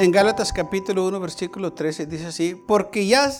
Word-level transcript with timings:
En 0.00 0.12
Gálatas 0.12 0.54
capítulo 0.54 1.06
1, 1.08 1.20
versículo 1.20 1.74
13 1.74 2.06
dice 2.06 2.28
así, 2.28 2.54
porque 2.54 3.06
ya 3.06 3.30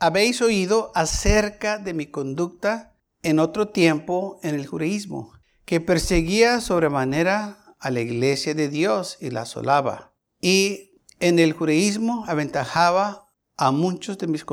habéis 0.00 0.40
oído 0.40 0.90
acerca 0.94 1.76
de 1.76 1.92
mi 1.92 2.06
conducta 2.06 2.96
en 3.22 3.38
otro 3.38 3.68
tiempo 3.68 4.40
en 4.42 4.54
el 4.54 4.66
judaísmo, 4.66 5.34
que 5.66 5.82
perseguía 5.82 6.62
sobremanera 6.62 7.58
a 7.78 7.90
la 7.90 8.00
iglesia 8.00 8.54
de 8.54 8.70
Dios 8.70 9.18
y 9.20 9.28
la 9.28 9.42
asolaba. 9.42 10.14
Y 10.40 10.92
en 11.20 11.38
el 11.38 11.52
judaísmo 11.52 12.24
aventajaba 12.26 13.28
a 13.58 13.70
muchos 13.70 14.16
de 14.16 14.28
mis 14.28 14.46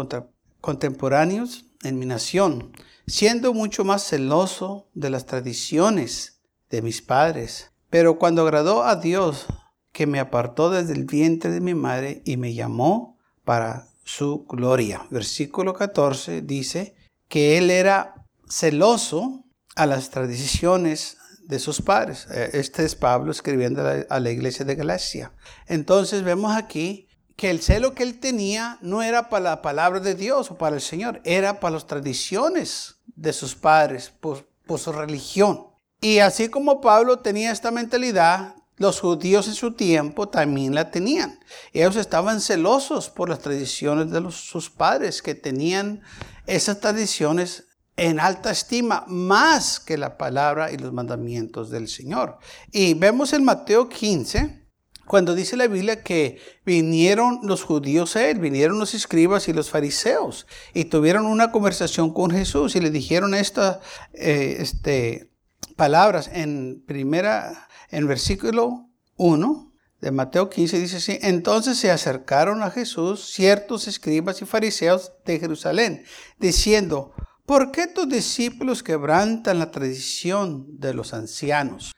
contemporáneos 0.59 1.67
en 1.83 1.97
mi 1.97 2.05
nación, 2.05 2.73
siendo 3.07 3.53
mucho 3.53 3.85
más 3.85 4.03
celoso 4.03 4.89
de 4.93 5.09
las 5.09 5.25
tradiciones 5.25 6.41
de 6.69 6.81
mis 6.81 7.01
padres. 7.01 7.71
Pero 7.89 8.19
cuando 8.19 8.41
agradó 8.41 8.83
a 8.83 8.97
Dios, 8.97 9.45
que 9.95 10.07
me 10.07 10.19
apartó 10.19 10.69
desde 10.69 10.91
el 10.91 11.05
vientre 11.05 11.49
de 11.49 11.61
mi 11.61 11.73
madre 11.73 12.21
y 12.25 12.35
me 12.35 12.53
llamó 12.53 13.17
para 13.45 13.87
su 14.03 14.45
gloria. 14.45 15.07
Versículo 15.09 15.73
14 15.73 16.41
dice 16.41 16.97
que 17.29 17.57
él 17.57 17.71
era 17.71 18.25
celoso 18.49 19.45
a 19.77 19.85
las 19.85 20.09
tradiciones 20.09 21.15
de 21.43 21.59
sus 21.59 21.81
padres. 21.81 22.27
Eh, 22.29 22.49
este 22.55 22.83
es 22.83 22.93
Pablo 22.93 23.31
escribiendo 23.31 23.83
a 24.09 24.19
la 24.19 24.31
iglesia 24.31 24.65
de 24.65 24.75
Galacia. 24.75 25.31
Entonces 25.65 26.23
vemos 26.23 26.53
aquí 26.57 27.07
que 27.37 27.49
el 27.49 27.61
celo 27.61 27.93
que 27.93 28.03
él 28.03 28.19
tenía 28.19 28.77
no 28.81 29.01
era 29.01 29.29
para 29.29 29.45
la 29.45 29.61
palabra 29.61 30.01
de 30.01 30.15
Dios 30.15 30.51
o 30.51 30.57
para 30.57 30.75
el 30.75 30.81
Señor, 30.81 31.21
era 31.23 31.61
para 31.61 31.75
las 31.75 31.87
tradiciones 31.87 32.97
de 33.15 33.31
sus 33.31 33.55
padres, 33.55 34.11
por, 34.19 34.45
por 34.67 34.77
su 34.77 34.91
religión. 34.91 35.67
Y 36.01 36.19
así 36.19 36.49
como 36.49 36.81
Pablo 36.81 37.19
tenía 37.19 37.53
esta 37.53 37.71
mentalidad, 37.71 38.55
los 38.77 38.99
judíos 38.99 39.47
en 39.47 39.55
su 39.55 39.73
tiempo 39.73 40.27
también 40.27 40.75
la 40.75 40.91
tenían. 40.91 41.39
Ellos 41.73 41.95
estaban 41.95 42.41
celosos 42.41 43.09
por 43.09 43.29
las 43.29 43.39
tradiciones 43.39 44.11
de 44.11 44.31
sus 44.31 44.69
padres, 44.69 45.21
que 45.21 45.35
tenían 45.35 46.01
esas 46.45 46.79
tradiciones 46.79 47.67
en 47.97 48.19
alta 48.19 48.51
estima, 48.51 49.05
más 49.07 49.79
que 49.79 49.97
la 49.97 50.17
palabra 50.17 50.71
y 50.71 50.77
los 50.77 50.91
mandamientos 50.91 51.69
del 51.69 51.87
Señor. 51.87 52.37
Y 52.71 52.93
vemos 52.93 53.31
en 53.31 53.45
Mateo 53.45 53.87
15, 53.87 54.65
cuando 55.05 55.35
dice 55.35 55.55
la 55.55 55.67
Biblia 55.67 56.03
que 56.03 56.41
vinieron 56.65 57.39
los 57.43 57.63
judíos 57.63 58.15
a 58.15 58.27
él, 58.27 58.39
vinieron 58.39 58.79
los 58.79 58.93
escribas 58.93 59.47
y 59.47 59.53
los 59.53 59.69
fariseos, 59.69 60.47
y 60.73 60.85
tuvieron 60.85 61.25
una 61.25 61.51
conversación 61.51 62.11
con 62.11 62.31
Jesús 62.31 62.75
y 62.75 62.81
le 62.81 62.89
dijeron 62.89 63.33
estas 63.33 63.79
eh, 64.13 64.57
este, 64.59 65.31
palabras 65.75 66.29
en 66.33 66.83
primera 66.85 67.67
en 67.91 68.07
versículo 68.07 68.89
1 69.17 69.73
de 70.01 70.11
Mateo 70.11 70.49
15 70.49 70.79
dice 70.79 70.97
así, 70.97 71.19
entonces 71.21 71.77
se 71.77 71.89
acercaron 71.89 72.61
a 72.61 72.69
Jesús 72.69 73.25
ciertos 73.33 73.87
escribas 73.87 74.41
y 74.41 74.45
fariseos 74.45 75.13
de 75.25 75.39
Jerusalén, 75.39 76.03
diciendo, 76.37 77.13
¿por 77.45 77.71
qué 77.71 77.87
tus 77.87 78.07
discípulos 78.07 78.83
quebrantan 78.83 79.57
la 79.57 79.71
tradición 79.71 80.79
de 80.79 80.93
los 80.93 81.13
ancianos? 81.13 81.93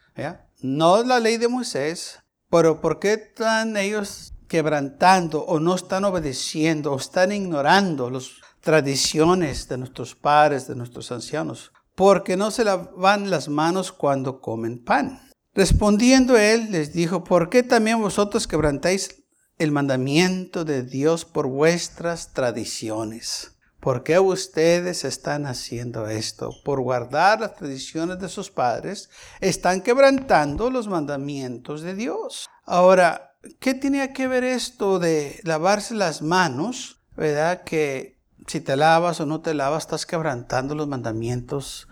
No 0.62 1.03
la 1.03 1.19
ley 1.19 1.38
de 1.38 1.47
Moisés, 1.47 2.19
pero 2.50 2.81
¿por 2.81 3.00
qué 3.00 3.13
están 3.13 3.75
ellos 3.78 4.34
quebrantando 4.47 5.41
o 5.41 5.59
no 5.59 5.75
están 5.75 6.06
obedeciendo 6.06 6.94
o 6.94 6.97
están 6.97 7.31
ignorando 7.31 8.09
las 8.09 8.29
tradiciones 8.62 9.68
de 9.68 9.78
nuestros 9.78 10.16
padres, 10.16 10.68
de 10.68 10.75
nuestros 10.75 11.12
ancianos? 11.12 11.72
Porque 11.97 12.38
no 12.38 12.52
se 12.52 12.63
lavan 12.63 13.31
las 13.31 13.50
manos 13.50 13.91
cuando 13.91 14.40
comen 14.40 14.84
pan. 14.84 15.19
Respondiendo 15.56 16.38
él, 16.38 16.72
les 16.72 16.94
dijo, 16.94 17.24
¿por 17.24 17.50
qué 17.50 17.63
también 17.63 18.00
vosotros 18.00 18.46
quebrantáis 18.46 19.24
el 19.58 19.72
mandamiento 19.72 20.63
de 20.63 20.84
Dios 20.84 21.25
por 21.25 21.47
vuestras 21.47 22.34
tradiciones? 22.34 23.58
¿Por 23.80 24.03
qué 24.03 24.19
ustedes 24.19 25.06
están 25.06 25.47
haciendo 25.47 26.08
esto? 26.08 26.52
Por 26.63 26.81
guardar 26.81 27.40
las 27.40 27.56
tradiciones 27.56 28.19
de 28.19 28.29
sus 28.29 28.52
padres, 28.52 29.09
están 29.41 29.81
quebrantando 29.81 30.69
los 30.69 30.88
mandamientos 30.88 31.81
de 31.81 31.96
Dios. 31.96 32.47
Ahora, 32.64 33.34
¿qué 33.59 33.74
tenía 33.74 34.14
que 34.14 34.28
ver 34.28 34.44
esto 34.44 35.00
de 35.00 35.40
lavarse 35.41 35.96
las 35.96 36.22
manos? 36.22 37.02
¿Verdad? 37.16 37.64
Que 37.64 38.16
si 38.47 38.62
te 38.62 38.78
lavas 38.78 39.19
o 39.19 39.25
no 39.25 39.41
te 39.41 39.53
lavas, 39.53 39.84
estás 39.84 40.06
quebrantando 40.06 40.74
los 40.74 40.88
mandamientos 40.88 41.88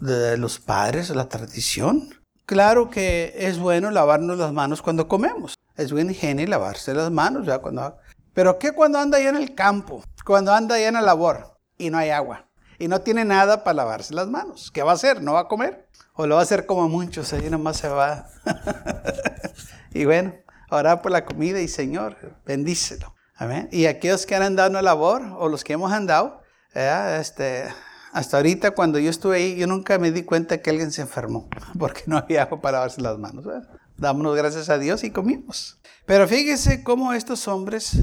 de 0.00 0.36
los 0.36 0.60
padres, 0.60 1.10
la 1.10 1.28
tradición. 1.28 2.14
Claro 2.46 2.90
que 2.90 3.34
es 3.36 3.58
bueno 3.58 3.90
lavarnos 3.90 4.38
las 4.38 4.52
manos 4.52 4.82
cuando 4.82 5.08
comemos. 5.08 5.56
Es 5.74 5.92
buen 5.92 6.10
higiene 6.10 6.46
lavarse 6.46 6.94
las 6.94 7.10
manos. 7.10 7.46
¿ya? 7.46 7.58
Cuando... 7.58 7.98
Pero 8.32 8.58
¿qué 8.58 8.70
cuando 8.72 8.98
anda 8.98 9.18
allá 9.18 9.30
en 9.30 9.36
el 9.36 9.54
campo? 9.54 10.04
Cuando 10.24 10.52
anda 10.52 10.76
allá 10.76 10.88
en 10.88 10.94
la 10.94 11.02
labor 11.02 11.58
y 11.76 11.90
no 11.90 11.98
hay 11.98 12.10
agua. 12.10 12.48
Y 12.78 12.86
no 12.86 13.00
tiene 13.00 13.24
nada 13.24 13.64
para 13.64 13.74
lavarse 13.74 14.14
las 14.14 14.28
manos. 14.28 14.70
¿Qué 14.70 14.82
va 14.82 14.92
a 14.92 14.94
hacer? 14.94 15.22
¿No 15.22 15.32
va 15.32 15.40
a 15.40 15.48
comer? 15.48 15.88
O 16.14 16.26
lo 16.26 16.36
va 16.36 16.42
a 16.42 16.44
hacer 16.44 16.66
como 16.66 16.88
muchos. 16.88 17.32
Ahí 17.32 17.50
nomás 17.50 17.78
se 17.78 17.88
va. 17.88 18.28
y 19.92 20.04
bueno, 20.04 20.34
orar 20.70 21.02
por 21.02 21.10
la 21.10 21.24
comida 21.24 21.60
y 21.60 21.68
Señor, 21.68 22.36
bendícelo. 22.44 23.16
Amén. 23.36 23.68
Y 23.70 23.86
aquellos 23.86 24.26
que 24.26 24.34
han 24.34 24.42
andado 24.42 24.68
en 24.68 24.74
la 24.74 24.82
labor 24.82 25.22
o 25.38 25.48
los 25.48 25.62
que 25.62 25.74
hemos 25.74 25.92
andado, 25.92 26.42
este, 26.74 27.64
hasta 28.12 28.38
ahorita, 28.38 28.70
cuando 28.72 28.98
yo 28.98 29.10
estuve 29.10 29.36
ahí, 29.36 29.56
yo 29.56 29.66
nunca 29.66 29.98
me 29.98 30.10
di 30.10 30.22
cuenta 30.22 30.62
que 30.62 30.70
alguien 30.70 30.90
se 30.90 31.02
enfermó, 31.02 31.48
porque 31.78 32.02
no 32.06 32.16
había 32.16 32.42
agua 32.42 32.60
para 32.60 32.78
lavarse 32.78 33.00
las 33.02 33.18
manos. 33.18 33.44
dámonos 33.96 34.36
gracias 34.36 34.70
a 34.70 34.78
Dios 34.78 35.04
y 35.04 35.10
comimos. 35.10 35.78
Pero 36.06 36.26
fíjese 36.26 36.82
cómo 36.82 37.12
estos 37.12 37.46
hombres 37.48 37.98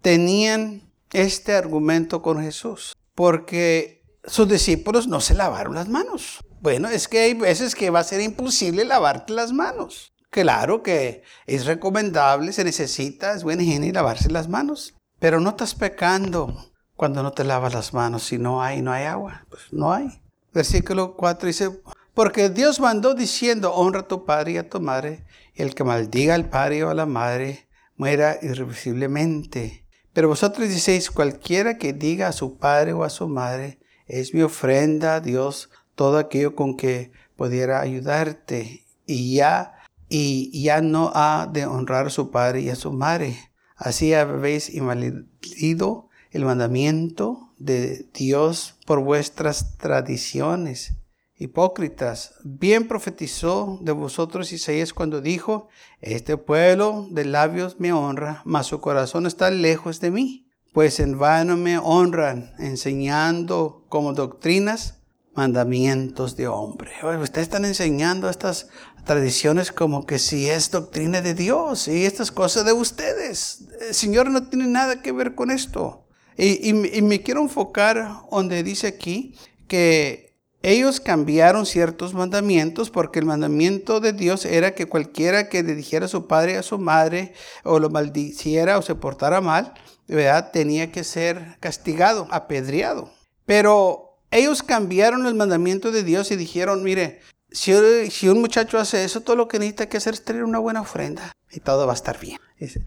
tenían 0.00 0.90
este 1.12 1.54
argumento 1.54 2.22
con 2.22 2.40
Jesús, 2.40 2.94
porque 3.14 4.04
sus 4.24 4.48
discípulos 4.48 5.08
no 5.08 5.20
se 5.20 5.34
lavaron 5.34 5.74
las 5.74 5.88
manos. 5.88 6.38
Bueno, 6.60 6.88
es 6.88 7.08
que 7.08 7.20
hay 7.20 7.34
veces 7.34 7.74
que 7.74 7.90
va 7.90 8.00
a 8.00 8.04
ser 8.04 8.20
imposible 8.20 8.84
lavarte 8.84 9.32
las 9.32 9.52
manos. 9.52 10.12
Claro 10.30 10.82
que 10.82 11.22
es 11.46 11.64
recomendable, 11.66 12.52
se 12.52 12.64
necesita, 12.64 13.34
es 13.34 13.44
buena 13.44 13.62
higiene 13.62 13.92
lavarse 13.92 14.30
las 14.30 14.48
manos, 14.48 14.94
pero 15.18 15.40
no 15.40 15.50
estás 15.50 15.74
pecando 15.74 16.72
cuando 16.96 17.22
no 17.22 17.32
te 17.32 17.44
lavas 17.44 17.74
las 17.74 17.94
manos, 17.94 18.24
si 18.24 18.38
no 18.38 18.62
hay, 18.62 18.82
no 18.82 18.92
hay 18.92 19.04
agua, 19.04 19.46
pues 19.48 19.62
no 19.72 19.92
hay. 19.92 20.20
Versículo 20.52 21.16
4 21.16 21.46
dice, 21.46 21.80
porque 22.12 22.50
Dios 22.50 22.80
mandó 22.80 23.14
diciendo, 23.14 23.72
honra 23.72 24.00
a 24.00 24.08
tu 24.08 24.24
padre 24.24 24.52
y 24.52 24.56
a 24.58 24.68
tu 24.68 24.80
madre, 24.80 25.24
y 25.54 25.62
el 25.62 25.74
que 25.74 25.84
maldiga 25.84 26.34
al 26.34 26.48
padre 26.48 26.82
o 26.82 26.90
a 26.90 26.94
la 26.94 27.06
madre 27.06 27.68
muera 27.96 28.38
irreversiblemente. 28.42 29.86
Pero 30.12 30.28
vosotros 30.28 30.68
decís, 30.68 31.10
cualquiera 31.12 31.78
que 31.78 31.92
diga 31.92 32.26
a 32.26 32.32
su 32.32 32.58
padre 32.58 32.92
o 32.92 33.04
a 33.04 33.10
su 33.10 33.28
madre, 33.28 33.78
es 34.06 34.34
mi 34.34 34.42
ofrenda 34.42 35.14
a 35.14 35.20
Dios, 35.20 35.70
todo 35.94 36.18
aquello 36.18 36.56
con 36.56 36.76
que 36.76 37.12
pudiera 37.36 37.80
ayudarte, 37.80 38.84
y 39.06 39.36
ya, 39.36 39.77
y 40.08 40.62
ya 40.62 40.80
no 40.80 41.12
ha 41.14 41.48
de 41.52 41.66
honrar 41.66 42.06
a 42.06 42.10
su 42.10 42.30
padre 42.30 42.62
y 42.62 42.70
a 42.70 42.76
su 42.76 42.92
madre. 42.92 43.38
Así 43.76 44.14
habéis 44.14 44.74
invalidado 44.74 46.08
el 46.30 46.44
mandamiento 46.44 47.52
de 47.58 48.08
Dios 48.14 48.76
por 48.86 49.00
vuestras 49.00 49.76
tradiciones. 49.76 50.94
Hipócritas, 51.40 52.34
bien 52.42 52.88
profetizó 52.88 53.78
de 53.82 53.92
vosotros 53.92 54.52
Isaías 54.52 54.92
cuando 54.92 55.20
dijo, 55.20 55.68
este 56.00 56.36
pueblo 56.36 57.06
de 57.10 57.24
labios 57.24 57.78
me 57.78 57.92
honra, 57.92 58.42
mas 58.44 58.66
su 58.66 58.80
corazón 58.80 59.24
está 59.24 59.50
lejos 59.50 60.00
de 60.00 60.10
mí, 60.10 60.50
pues 60.72 60.98
en 60.98 61.16
vano 61.16 61.56
me 61.56 61.78
honran, 61.78 62.54
enseñando 62.58 63.84
como 63.88 64.14
doctrinas 64.14 64.98
mandamientos 65.38 66.34
de 66.34 66.48
hombre. 66.48 66.90
ustedes 67.22 67.46
están 67.46 67.64
enseñando 67.64 68.28
estas 68.28 68.68
tradiciones 69.04 69.72
como 69.72 70.06
que 70.06 70.18
si 70.18 70.48
es 70.48 70.70
doctrina 70.70 71.20
de 71.20 71.34
Dios 71.34 71.88
y 71.88 72.04
estas 72.04 72.30
cosas 72.30 72.64
de 72.64 72.72
ustedes. 72.72 73.64
El 73.80 73.94
Señor 73.94 74.30
no 74.30 74.48
tiene 74.48 74.66
nada 74.66 75.02
que 75.02 75.12
ver 75.12 75.34
con 75.34 75.50
esto. 75.50 76.04
Y, 76.36 76.72
me 76.72 77.22
quiero 77.22 77.40
enfocar 77.40 78.22
donde 78.30 78.62
dice 78.62 78.86
aquí 78.86 79.34
que 79.66 80.36
ellos 80.62 81.00
cambiaron 81.00 81.66
ciertos 81.66 82.14
mandamientos 82.14 82.90
porque 82.90 83.18
el 83.18 83.24
mandamiento 83.24 83.98
de 83.98 84.12
Dios 84.12 84.44
era 84.44 84.74
que 84.74 84.86
cualquiera 84.86 85.48
que 85.48 85.64
dijera 85.64 86.06
a 86.06 86.08
su 86.08 86.28
padre 86.28 86.52
y 86.52 86.56
a 86.56 86.62
su 86.62 86.78
madre 86.78 87.32
o 87.64 87.80
lo 87.80 87.90
maldiciera 87.90 88.78
o 88.78 88.82
se 88.82 88.94
portara 88.94 89.40
mal, 89.40 89.74
¿verdad? 90.06 90.52
tenía 90.52 90.92
que 90.92 91.02
ser 91.02 91.56
castigado, 91.58 92.28
apedreado. 92.30 93.10
Pero 93.44 94.08
ellos 94.30 94.62
cambiaron 94.62 95.26
el 95.26 95.34
mandamiento 95.34 95.90
de 95.90 96.04
Dios 96.04 96.30
y 96.30 96.36
dijeron, 96.36 96.84
mire, 96.84 97.20
si, 97.50 98.28
un 98.28 98.40
muchacho 98.40 98.78
hace 98.78 99.04
eso, 99.04 99.22
todo 99.22 99.36
lo 99.36 99.48
que 99.48 99.58
necesita 99.58 99.88
que 99.88 99.96
hacer 99.96 100.14
es 100.14 100.24
traer 100.24 100.44
una 100.44 100.58
buena 100.58 100.82
ofrenda 100.82 101.32
y 101.50 101.60
todo 101.60 101.86
va 101.86 101.92
a 101.92 101.96
estar 101.96 102.18
bien. 102.18 102.38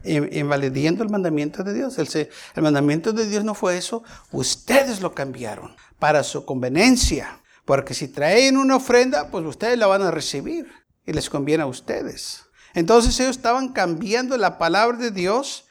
Invalidando 0.03 1.03
el 1.03 1.09
mandamiento 1.09 1.63
de 1.63 1.73
Dios. 1.73 1.97
El, 1.97 2.29
el 2.55 2.63
mandamiento 2.63 3.13
de 3.13 3.27
Dios 3.27 3.43
no 3.43 3.55
fue 3.55 3.77
eso, 3.77 4.03
ustedes 4.31 5.01
lo 5.01 5.13
cambiaron 5.13 5.75
para 5.97 6.23
su 6.23 6.45
conveniencia. 6.45 7.41
Porque 7.65 7.93
si 7.93 8.07
traen 8.07 8.57
una 8.57 8.75
ofrenda, 8.75 9.29
pues 9.29 9.45
ustedes 9.45 9.77
la 9.77 9.87
van 9.87 10.01
a 10.01 10.11
recibir 10.11 10.67
y 11.05 11.13
les 11.13 11.29
conviene 11.29 11.63
a 11.63 11.67
ustedes. 11.67 12.43
Entonces 12.73 13.19
ellos 13.19 13.35
estaban 13.35 13.69
cambiando 13.69 14.37
la 14.37 14.57
palabra 14.57 14.97
de 14.97 15.11
Dios 15.11 15.65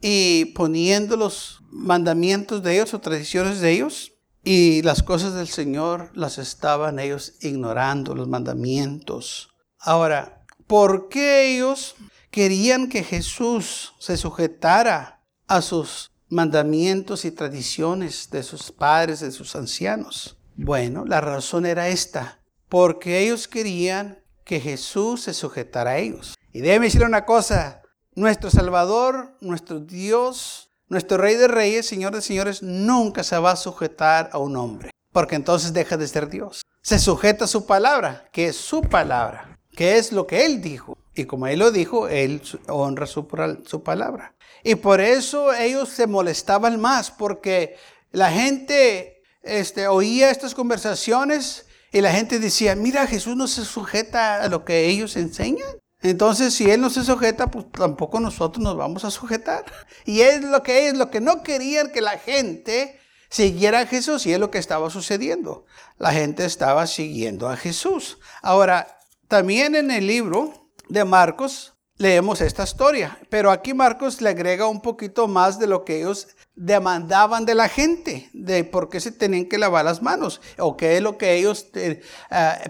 y 0.00 0.46
poniendo 0.56 1.16
los 1.16 1.60
mandamientos 1.70 2.62
de 2.62 2.74
ellos 2.74 2.94
o 2.94 3.00
tradiciones 3.00 3.60
de 3.60 3.72
ellos 3.72 4.12
y 4.50 4.80
las 4.80 5.02
cosas 5.02 5.34
del 5.34 5.46
Señor 5.46 6.10
las 6.14 6.38
estaban 6.38 6.98
ellos 6.98 7.34
ignorando, 7.42 8.14
los 8.14 8.28
mandamientos. 8.28 9.50
Ahora, 9.78 10.46
¿por 10.66 11.10
qué 11.10 11.54
ellos 11.54 11.96
querían 12.30 12.88
que 12.88 13.04
Jesús 13.04 13.92
se 13.98 14.16
sujetara 14.16 15.22
a 15.48 15.60
sus 15.60 16.10
mandamientos 16.30 17.26
y 17.26 17.30
tradiciones 17.30 18.30
de 18.30 18.42
sus 18.42 18.72
padres, 18.72 19.20
de 19.20 19.32
sus 19.32 19.54
ancianos? 19.54 20.38
Bueno, 20.56 21.04
la 21.04 21.20
razón 21.20 21.66
era 21.66 21.88
esta, 21.88 22.40
porque 22.70 23.18
ellos 23.18 23.48
querían 23.48 24.24
que 24.46 24.60
Jesús 24.60 25.24
se 25.24 25.34
sujetara 25.34 25.90
a 25.90 25.98
ellos. 25.98 26.38
Y 26.54 26.60
déjeme 26.60 26.86
decir 26.86 27.04
una 27.04 27.26
cosa, 27.26 27.82
nuestro 28.14 28.50
Salvador, 28.50 29.36
nuestro 29.42 29.78
Dios, 29.78 30.67
nuestro 30.88 31.18
Rey 31.18 31.36
de 31.36 31.48
Reyes, 31.48 31.86
Señor 31.86 32.14
de 32.14 32.22
Señores, 32.22 32.62
nunca 32.62 33.22
se 33.22 33.38
va 33.38 33.52
a 33.52 33.56
sujetar 33.56 34.30
a 34.32 34.38
un 34.38 34.56
hombre, 34.56 34.90
porque 35.12 35.36
entonces 35.36 35.72
deja 35.72 35.96
de 35.96 36.08
ser 36.08 36.28
Dios. 36.28 36.62
Se 36.82 36.98
sujeta 36.98 37.44
a 37.44 37.48
su 37.48 37.66
palabra, 37.66 38.28
que 38.32 38.48
es 38.48 38.56
su 38.56 38.82
palabra, 38.82 39.58
que 39.76 39.98
es 39.98 40.12
lo 40.12 40.26
que 40.26 40.46
Él 40.46 40.62
dijo. 40.62 40.96
Y 41.14 41.24
como 41.24 41.46
Él 41.46 41.58
lo 41.58 41.70
dijo, 41.70 42.08
Él 42.08 42.40
honra 42.68 43.06
su, 43.06 43.26
palabra. 43.26 44.34
Y 44.62 44.76
por 44.76 45.00
eso 45.00 45.52
ellos 45.52 45.88
se 45.88 46.06
molestaban 46.06 46.80
más, 46.80 47.10
porque 47.10 47.76
la 48.12 48.30
gente 48.30 49.22
este, 49.42 49.88
oía 49.88 50.30
estas 50.30 50.54
conversaciones 50.54 51.66
y 51.92 52.00
la 52.00 52.12
gente 52.12 52.38
decía, 52.38 52.74
mira, 52.74 53.06
Jesús 53.06 53.36
no 53.36 53.46
se 53.46 53.64
sujeta 53.64 54.42
a 54.42 54.48
lo 54.48 54.64
que 54.64 54.86
ellos 54.86 55.16
enseñan. 55.16 55.68
Entonces, 56.02 56.54
si 56.54 56.70
Él 56.70 56.80
no 56.80 56.90
se 56.90 57.04
sujeta, 57.04 57.50
pues 57.50 57.70
tampoco 57.72 58.20
nosotros 58.20 58.62
nos 58.62 58.76
vamos 58.76 59.04
a 59.04 59.10
sujetar. 59.10 59.64
Y 60.04 60.20
es 60.20 60.42
lo 60.42 60.62
que 60.62 60.88
es, 60.88 60.96
lo 60.96 61.10
que 61.10 61.20
no 61.20 61.42
querían 61.42 61.90
que 61.90 62.00
la 62.00 62.18
gente 62.18 63.00
siguiera 63.28 63.80
a 63.80 63.86
Jesús 63.86 64.26
y 64.26 64.32
es 64.32 64.38
lo 64.38 64.50
que 64.50 64.58
estaba 64.58 64.90
sucediendo. 64.90 65.66
La 65.98 66.12
gente 66.12 66.44
estaba 66.44 66.86
siguiendo 66.86 67.48
a 67.48 67.56
Jesús. 67.56 68.18
Ahora, 68.42 68.98
también 69.26 69.74
en 69.74 69.90
el 69.90 70.06
libro 70.06 70.70
de 70.88 71.04
Marcos 71.04 71.74
leemos 71.98 72.40
esta 72.40 72.62
historia, 72.62 73.18
pero 73.28 73.50
aquí 73.50 73.74
Marcos 73.74 74.22
le 74.22 74.30
agrega 74.30 74.68
un 74.68 74.80
poquito 74.80 75.26
más 75.26 75.58
de 75.58 75.66
lo 75.66 75.84
que 75.84 75.98
ellos 75.98 76.28
demandaban 76.54 77.44
de 77.44 77.56
la 77.56 77.68
gente, 77.68 78.30
de 78.32 78.62
por 78.62 78.88
qué 78.88 79.00
se 79.00 79.10
tenían 79.10 79.46
que 79.46 79.58
lavar 79.58 79.84
las 79.84 80.00
manos 80.00 80.40
o 80.58 80.76
qué 80.76 80.96
es 80.96 81.02
lo 81.02 81.18
que 81.18 81.34
ellos 81.34 81.66
eh, 81.74 82.00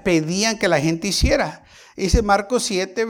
pedían 0.03 0.59
que 0.59 0.69
la 0.69 0.81
gente 0.81 1.09
hiciera. 1.09 1.65
Dice 1.99 2.23
Marcos 2.23 2.63
7, 2.63 3.07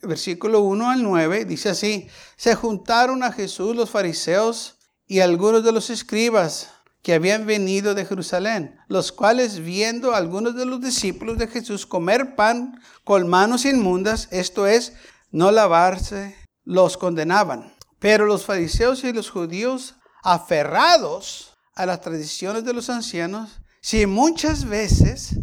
versículo 0.00 0.60
1 0.62 0.90
al 0.90 1.02
9, 1.02 1.44
dice 1.44 1.68
así, 1.68 2.08
se 2.36 2.54
juntaron 2.54 3.22
a 3.22 3.32
Jesús 3.32 3.76
los 3.76 3.90
fariseos 3.90 4.78
y 5.06 5.20
algunos 5.20 5.62
de 5.62 5.72
los 5.72 5.90
escribas 5.90 6.70
que 7.02 7.12
habían 7.12 7.44
venido 7.44 7.94
de 7.94 8.06
Jerusalén, 8.06 8.80
los 8.88 9.12
cuales 9.12 9.60
viendo 9.60 10.14
a 10.14 10.16
algunos 10.16 10.54
de 10.56 10.64
los 10.64 10.80
discípulos 10.80 11.36
de 11.36 11.48
Jesús 11.48 11.84
comer 11.84 12.34
pan 12.34 12.80
con 13.04 13.28
manos 13.28 13.66
inmundas, 13.66 14.28
esto 14.30 14.66
es, 14.66 14.94
no 15.30 15.50
lavarse, 15.50 16.34
los 16.64 16.96
condenaban. 16.96 17.74
Pero 17.98 18.24
los 18.24 18.46
fariseos 18.46 19.04
y 19.04 19.12
los 19.12 19.28
judíos, 19.28 19.96
aferrados 20.22 21.58
a 21.74 21.84
las 21.84 22.00
tradiciones 22.00 22.64
de 22.64 22.72
los 22.72 22.88
ancianos, 22.88 23.60
si 23.82 24.06
muchas 24.06 24.64
veces 24.64 25.36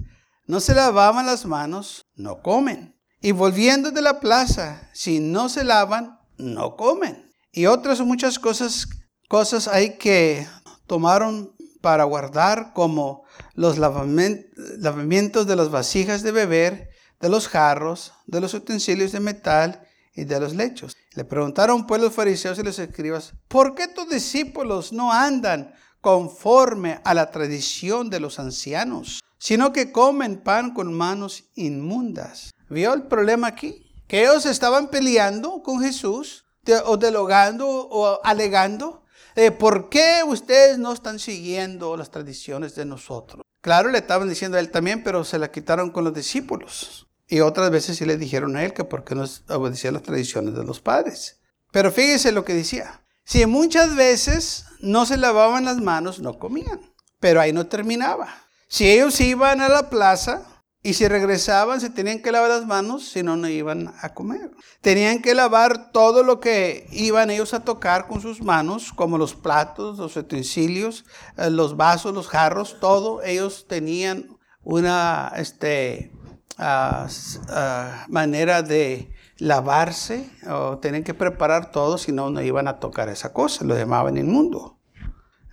no 0.48 0.62
se 0.62 0.74
lavaban 0.74 1.26
las 1.26 1.46
manos, 1.46 2.06
no 2.16 2.42
comen. 2.42 2.96
Y 3.22 3.32
volviendo 3.32 3.92
de 3.92 4.02
la 4.02 4.20
plaza, 4.20 4.90
si 4.94 5.20
no 5.20 5.50
se 5.50 5.64
lavan, 5.64 6.20
no 6.38 6.76
comen. 6.76 7.32
Y 7.52 7.66
otras 7.66 8.00
muchas 8.02 8.40
cosas, 8.40 8.88
cosas 9.28 9.68
hay 9.68 9.98
que 9.98 10.48
tomaron 10.86 11.54
para 11.82 12.06
guardar, 12.06 12.74
como 12.74 13.24
los 13.54 13.78
lavamientos 13.78 15.48
de 15.48 15.56
las 15.56 15.70
vasijas 15.70 16.24
de 16.24 16.32
beber, 16.32 16.90
de 17.20 17.30
los 17.30 17.48
jarros, 17.48 18.14
de 18.26 18.42
los 18.42 18.54
utensilios 18.54 19.12
de 19.12 19.20
metal 19.20 19.82
y 20.14 20.24
de 20.24 20.40
los 20.40 20.56
lechos. 20.56 20.96
Le 21.14 21.26
preguntaron 21.26 21.86
pues 21.88 22.02
los 22.02 22.14
fariseos 22.14 22.58
y 22.60 22.64
los 22.64 22.80
escribas, 22.80 23.34
¿por 23.48 23.76
qué 23.76 23.88
tus 23.88 24.10
discípulos 24.10 24.94
no 24.94 25.12
andan 25.12 25.74
conforme 26.00 27.02
a 27.04 27.14
la 27.14 27.32
tradición 27.32 28.10
de 28.10 28.20
los 28.20 28.40
ancianos? 28.40 29.20
Sino 29.38 29.74
que 29.74 29.92
comen 29.92 30.38
pan 30.38 30.74
con 30.74 30.94
manos 30.94 31.46
inmundas. 31.56 32.52
¿Vio 32.70 32.94
el 32.94 33.04
problema 33.04 33.48
aquí? 33.48 33.86
Que 34.08 34.24
ellos 34.24 34.46
estaban 34.46 34.90
peleando 34.90 35.62
con 35.64 35.82
Jesús, 35.82 36.46
o 36.86 36.98
dialogando 36.98 37.68
o 37.68 38.20
alegando, 38.24 39.04
¿por 39.60 39.90
qué 39.90 40.22
ustedes 40.26 40.78
no 40.78 40.94
están 40.94 41.20
siguiendo 41.20 41.96
las 41.96 42.12
tradiciones 42.12 42.76
de 42.76 42.86
nosotros? 42.86 43.44
Claro, 43.62 43.90
le 43.90 44.00
estaban 44.00 44.30
diciendo 44.30 44.58
a 44.58 44.60
él 44.60 44.72
también, 44.72 45.04
pero 45.04 45.24
se 45.24 45.40
la 45.40 45.52
quitaron 45.52 45.92
con 45.92 46.04
los 46.04 46.14
discípulos. 46.14 47.08
Y 47.28 47.42
otras 47.42 47.70
veces 47.72 47.98
sí 47.98 48.06
le 48.06 48.18
dijeron 48.18 48.56
a 48.56 48.64
él 48.64 48.74
que 48.74 48.86
por 48.86 49.04
qué 49.04 49.16
no 49.16 49.26
obedecía 49.50 49.92
las 49.92 50.04
tradiciones 50.04 50.56
de 50.56 50.64
los 50.64 50.80
padres. 50.80 51.42
Pero 51.72 51.92
fíjese 51.92 52.32
lo 52.32 52.46
que 52.46 52.54
decía. 52.54 53.04
Si 53.26 53.46
muchas 53.46 53.96
veces 53.96 54.66
no 54.80 55.06
se 55.06 55.18
lavaban 55.18 55.66
las 55.66 55.78
manos, 55.78 56.20
no 56.20 56.40
comían. 56.40 56.94
Pero 57.20 57.42
ahí 57.42 57.52
no 57.52 57.68
terminaba. 57.68 58.47
Si 58.68 58.90
ellos 58.90 59.20
iban 59.22 59.62
a 59.62 59.70
la 59.70 59.90
plaza 59.90 60.44
y 60.84 60.94
si 60.94 61.08
regresaban, 61.08 61.82
se 61.82 61.90
tenían 61.90 62.22
que 62.22 62.32
lavar 62.32 62.50
las 62.50 62.66
manos, 62.66 63.10
si 63.10 63.24
no, 63.24 63.36
no 63.36 63.48
iban 63.50 63.94
a 64.02 64.14
comer. 64.14 64.52
Tenían 64.82 65.22
que 65.22 65.36
lavar 65.36 65.92
todo 65.92 66.24
lo 66.24 66.40
que 66.40 66.88
iban 66.92 67.30
ellos 67.30 67.54
a 67.54 67.64
tocar 67.64 68.08
con 68.08 68.22
sus 68.22 68.42
manos, 68.42 68.94
como 68.94 69.18
los 69.18 69.36
platos, 69.36 69.98
los 69.98 70.16
utensilios, 70.16 71.06
eh, 71.38 71.50
los 71.50 71.78
vasos, 71.78 72.14
los 72.14 72.28
jarros, 72.28 72.78
todo. 72.80 73.22
Ellos 73.24 73.66
tenían 73.68 74.38
una 74.64 75.32
ah, 76.58 77.08
manera 78.08 78.62
de 78.62 79.14
lavarse 79.40 80.30
o 80.50 80.78
tenían 80.80 81.04
que 81.04 81.14
preparar 81.14 81.72
todo, 81.72 81.98
si 81.98 82.12
no, 82.12 82.30
no 82.30 82.42
iban 82.42 82.68
a 82.68 82.80
tocar 82.80 83.10
esa 83.10 83.34
cosa, 83.34 83.64
lo 83.66 83.78
llamaban 83.78 84.18
inmundo. 84.18 84.80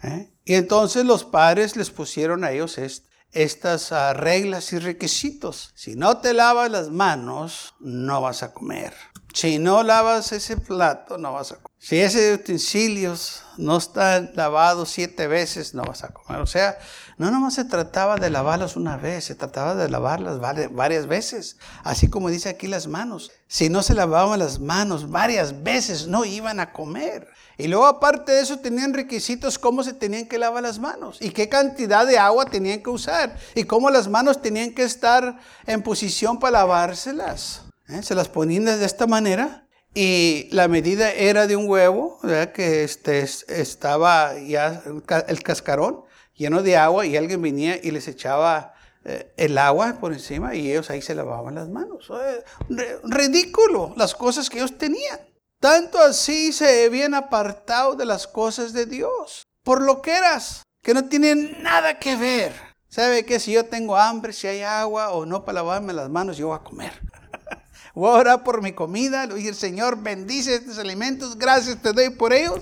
¿eh? 0.03 0.34
Y 0.45 0.55
entonces 0.55 1.05
los 1.05 1.25
padres 1.25 1.77
les 1.77 1.91
pusieron 1.91 2.45
a 2.45 2.53
ellos 2.53 2.79
estas 3.33 3.93
ah, 3.93 4.13
reglas 4.13 4.73
y 4.73 4.79
requisitos. 4.79 5.73
Si 5.75 5.97
no 5.97 6.19
te 6.19 6.35
lavas 6.35 6.71
las 6.71 6.91
manos, 6.91 7.75
no 7.81 8.21
vas 8.21 8.43
a 8.43 8.53
comer. 8.53 8.95
Si 9.35 9.59
no 9.59 9.83
lavas 9.83 10.31
ese 10.31 10.57
plato, 10.57 11.19
no 11.19 11.33
vas 11.33 11.51
a 11.51 11.57
comer. 11.57 11.73
Si 11.81 11.99
ese 11.99 12.35
utensilios 12.35 13.43
no 13.57 13.79
están 13.79 14.31
lavados 14.37 14.91
siete 14.91 15.27
veces, 15.27 15.75
no 15.75 15.83
vas 15.83 16.05
a 16.05 16.09
comer. 16.11 16.41
O 16.41 16.47
sea, 16.47 16.79
no 17.19 17.33
nomás 17.33 17.55
se 17.55 17.65
trataba 17.65 18.15
de 18.15 18.31
lavarlos 18.31 18.77
una 18.77 18.97
vez, 18.97 19.25
se 19.25 19.35
trataba 19.35 19.75
de 19.75 19.89
lavarlas 19.89 20.39
varias 20.39 21.09
veces. 21.09 21.59
Así 21.83 22.09
como 22.09 22.31
dice 22.31 22.49
aquí 22.49 22.69
las 22.69 22.87
manos. 22.87 23.33
Si 23.49 23.69
no 23.69 23.83
se 23.83 23.95
lavaban 23.95 24.39
las 24.39 24.61
manos 24.61 25.11
varias 25.11 25.65
veces, 25.65 26.07
no 26.07 26.25
iban 26.25 26.61
a 26.61 26.73
comer. 26.73 27.27
Y 27.59 27.67
luego 27.67 27.87
aparte 27.87 28.31
de 28.31 28.41
eso 28.41 28.61
tenían 28.61 28.95
requisitos 28.95 29.59
cómo 29.59 29.83
se 29.83 29.95
tenían 29.95 30.29
que 30.29 30.39
lavar 30.39 30.63
las 30.63 30.79
manos 30.79 31.19
y 31.21 31.31
qué 31.31 31.49
cantidad 31.49 32.07
de 32.07 32.19
agua 32.19 32.45
tenían 32.45 32.85
que 32.85 32.91
usar 32.91 33.37
y 33.57 33.65
cómo 33.65 33.91
las 33.91 34.07
manos 34.07 34.41
tenían 34.41 34.73
que 34.73 34.85
estar 34.85 35.41
en 35.67 35.83
posición 35.83 36.39
para 36.39 36.61
lavárselas. 36.61 37.63
¿Eh? 37.89 38.03
Se 38.03 38.15
las 38.15 38.29
ponían 38.29 38.65
de 38.65 38.85
esta 38.85 39.07
manera 39.07 39.67
y 39.95 40.49
la 40.51 40.69
medida 40.69 41.13
era 41.13 41.47
de 41.47 41.57
un 41.57 41.69
huevo, 41.69 42.19
que 42.53 42.85
este, 42.85 43.21
estaba 43.21 44.39
ya 44.39 44.83
el 45.29 45.43
cascarón 45.43 46.05
lleno 46.35 46.63
de 46.63 46.77
agua 46.77 47.07
y 47.07 47.17
alguien 47.17 47.41
venía 47.41 47.79
y 47.81 47.93
les 47.93 48.09
echaba 48.09 48.75
eh, 49.05 49.33
el 49.37 49.57
agua 49.59 49.99
por 50.01 50.13
encima 50.13 50.55
y 50.55 50.71
ellos 50.71 50.91
ahí 50.91 51.03
se 51.03 51.15
lavaban 51.15 51.55
las 51.55 51.69
manos. 51.69 52.11
ridículo 53.05 53.95
las 53.97 54.15
cosas 54.15 54.51
que 54.51 54.59
ellos 54.59 54.77
tenían. 54.77 55.21
Tanto 55.61 55.99
así 55.99 56.53
se 56.53 56.87
habían 56.87 57.15
apartado 57.15 57.95
de 57.95 58.05
las 58.05 58.27
cosas 58.27 58.73
de 58.73 58.87
Dios, 58.87 59.47
por 59.63 59.81
lo 59.81 60.03
que 60.03 60.13
eras, 60.13 60.63
que 60.83 60.93
no 60.93 61.09
tienen 61.09 61.63
nada 61.63 61.99
que 61.99 62.17
ver. 62.17 62.53
¿Sabe 62.89 63.25
que 63.25 63.41
si 63.41 63.53
yo 63.53 63.65
tengo 63.65 63.97
hambre, 63.97 64.33
si 64.33 64.47
hay 64.47 64.63
agua 64.63 65.11
o 65.11 65.25
no 65.25 65.45
para 65.45 65.57
lavarme 65.57 65.93
las 65.93 66.11
manos, 66.11 66.37
yo 66.37 66.49
voy 66.49 66.57
a 66.57 66.63
comer? 66.63 67.04
Voy 67.95 68.11
a 68.11 68.15
orar 68.15 68.45
por 68.45 68.63
mi 68.63 68.73
comida, 68.73 69.27
le 69.27 69.33
voy 69.33 69.43
a 69.43 69.45
decir, 69.45 69.55
Señor, 69.55 70.03
bendice 70.03 70.55
estos 70.55 70.79
alimentos, 70.79 71.39
gracias 71.39 71.81
te 71.81 71.93
doy 71.93 72.11
por 72.11 72.33
ellos, 72.33 72.61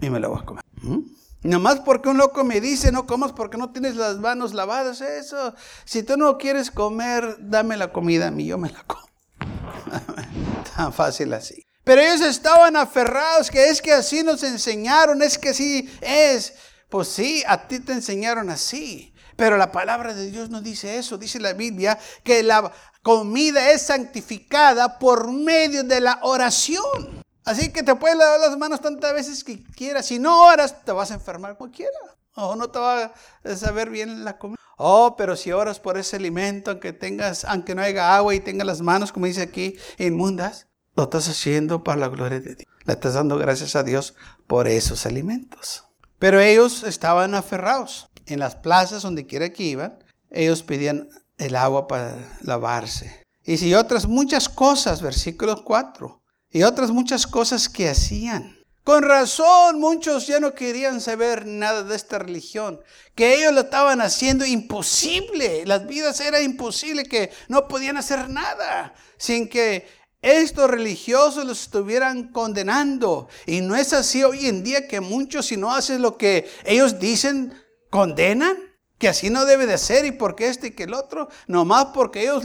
y 0.00 0.10
me 0.10 0.20
lo 0.20 0.30
voy 0.30 0.40
a 0.40 0.44
comer. 0.44 0.64
¿Mm? 0.82 1.00
Nomás 1.42 1.80
porque 1.80 2.08
un 2.08 2.18
loco 2.18 2.44
me 2.44 2.60
dice, 2.60 2.90
no 2.90 3.06
comas 3.06 3.32
porque 3.32 3.58
no 3.58 3.70
tienes 3.70 3.96
las 3.96 4.18
manos 4.18 4.54
lavadas, 4.54 5.00
eso. 5.00 5.54
Si 5.84 6.02
tú 6.02 6.16
no 6.16 6.36
quieres 6.36 6.70
comer, 6.70 7.36
dame 7.38 7.76
la 7.76 7.92
comida 7.92 8.28
a 8.28 8.30
mí, 8.30 8.46
yo 8.46 8.58
me 8.58 8.70
la 8.70 8.82
como. 8.84 9.08
Tan 10.76 10.92
fácil 10.92 11.32
así. 11.32 11.64
Pero 11.84 12.00
ellos 12.02 12.20
estaban 12.20 12.76
aferrados, 12.76 13.50
que 13.50 13.68
es 13.68 13.80
que 13.80 13.92
así 13.92 14.22
nos 14.22 14.42
enseñaron, 14.42 15.22
es 15.22 15.38
que 15.38 15.50
así 15.50 15.88
es. 16.00 16.54
Pues 16.88 17.08
sí, 17.08 17.42
a 17.46 17.68
ti 17.68 17.80
te 17.80 17.92
enseñaron 17.92 18.50
así. 18.50 19.14
Pero 19.38 19.56
la 19.56 19.70
palabra 19.70 20.14
de 20.14 20.32
Dios 20.32 20.50
no 20.50 20.60
dice 20.60 20.98
eso. 20.98 21.16
Dice 21.16 21.38
la 21.38 21.52
Biblia 21.52 21.96
que 22.24 22.42
la 22.42 22.72
comida 23.04 23.70
es 23.70 23.82
santificada 23.82 24.98
por 24.98 25.30
medio 25.30 25.84
de 25.84 26.00
la 26.00 26.18
oración. 26.22 27.22
Así 27.44 27.72
que 27.72 27.84
te 27.84 27.94
puedes 27.94 28.18
lavar 28.18 28.40
las 28.40 28.58
manos 28.58 28.80
tantas 28.80 29.14
veces 29.14 29.44
que 29.44 29.62
quieras. 29.62 30.06
Si 30.06 30.18
no 30.18 30.44
oras, 30.44 30.84
te 30.84 30.90
vas 30.90 31.12
a 31.12 31.14
enfermar 31.14 31.56
cualquiera. 31.56 31.96
O 32.34 32.56
no 32.56 32.68
te 32.68 32.80
va 32.80 33.12
a 33.44 33.56
saber 33.56 33.90
bien 33.90 34.24
la 34.24 34.38
comida. 34.38 34.58
Oh, 34.76 35.14
pero 35.16 35.36
si 35.36 35.52
oras 35.52 35.78
por 35.78 35.98
ese 35.98 36.16
alimento, 36.16 36.72
aunque 36.72 36.92
tengas, 36.92 37.44
aunque 37.44 37.76
no 37.76 37.82
haya 37.82 38.16
agua 38.16 38.34
y 38.34 38.40
tengas 38.40 38.66
las 38.66 38.80
manos, 38.80 39.12
como 39.12 39.26
dice 39.26 39.42
aquí, 39.42 39.76
inmundas, 39.98 40.66
lo 40.96 41.04
estás 41.04 41.28
haciendo 41.28 41.84
para 41.84 42.00
la 42.00 42.08
gloria 42.08 42.40
de 42.40 42.56
Dios. 42.56 42.68
Le 42.86 42.92
estás 42.92 43.14
dando 43.14 43.38
gracias 43.38 43.76
a 43.76 43.84
Dios 43.84 44.16
por 44.48 44.66
esos 44.66 45.06
alimentos. 45.06 45.84
Pero 46.18 46.40
ellos 46.40 46.82
estaban 46.82 47.36
aferrados. 47.36 48.08
En 48.28 48.38
las 48.38 48.56
plazas, 48.56 49.02
donde 49.02 49.26
quiera 49.26 49.52
que 49.52 49.62
iban, 49.62 49.98
ellos 50.30 50.62
pedían 50.62 51.08
el 51.38 51.56
agua 51.56 51.88
para 51.88 52.16
lavarse. 52.42 53.24
Y 53.44 53.56
si 53.56 53.74
otras 53.74 54.06
muchas 54.06 54.48
cosas, 54.48 55.00
versículo 55.00 55.64
4, 55.64 56.22
y 56.50 56.62
otras 56.62 56.90
muchas 56.90 57.26
cosas 57.26 57.68
que 57.68 57.88
hacían. 57.88 58.58
Con 58.84 59.02
razón 59.02 59.80
muchos 59.80 60.26
ya 60.26 60.40
no 60.40 60.54
querían 60.54 61.00
saber 61.00 61.46
nada 61.46 61.82
de 61.82 61.94
esta 61.94 62.18
religión, 62.18 62.80
que 63.14 63.34
ellos 63.34 63.52
lo 63.52 63.62
estaban 63.62 64.00
haciendo 64.00 64.46
imposible, 64.46 65.66
las 65.66 65.86
vidas 65.86 66.20
era 66.20 66.40
imposible, 66.40 67.04
que 67.04 67.30
no 67.48 67.68
podían 67.68 67.98
hacer 67.98 68.30
nada 68.30 68.94
sin 69.18 69.48
que 69.48 69.86
estos 70.22 70.70
religiosos 70.70 71.44
los 71.44 71.62
estuvieran 71.62 72.32
condenando. 72.32 73.28
Y 73.46 73.60
no 73.60 73.76
es 73.76 73.92
así 73.92 74.24
hoy 74.24 74.46
en 74.46 74.64
día 74.64 74.88
que 74.88 75.00
muchos 75.00 75.46
si 75.46 75.56
no 75.56 75.74
hacen 75.74 76.02
lo 76.02 76.16
que 76.16 76.48
ellos 76.64 76.98
dicen, 76.98 77.52
condenan. 77.90 78.56
Que 78.98 79.06
así 79.06 79.30
no 79.30 79.44
debe 79.44 79.66
de 79.66 79.78
ser 79.78 80.06
y 80.06 80.10
porque 80.10 80.48
este 80.48 80.68
y 80.68 80.70
que 80.72 80.82
el 80.82 80.94
otro, 80.94 81.28
nomás 81.46 81.86
porque 81.94 82.22
ellos 82.22 82.42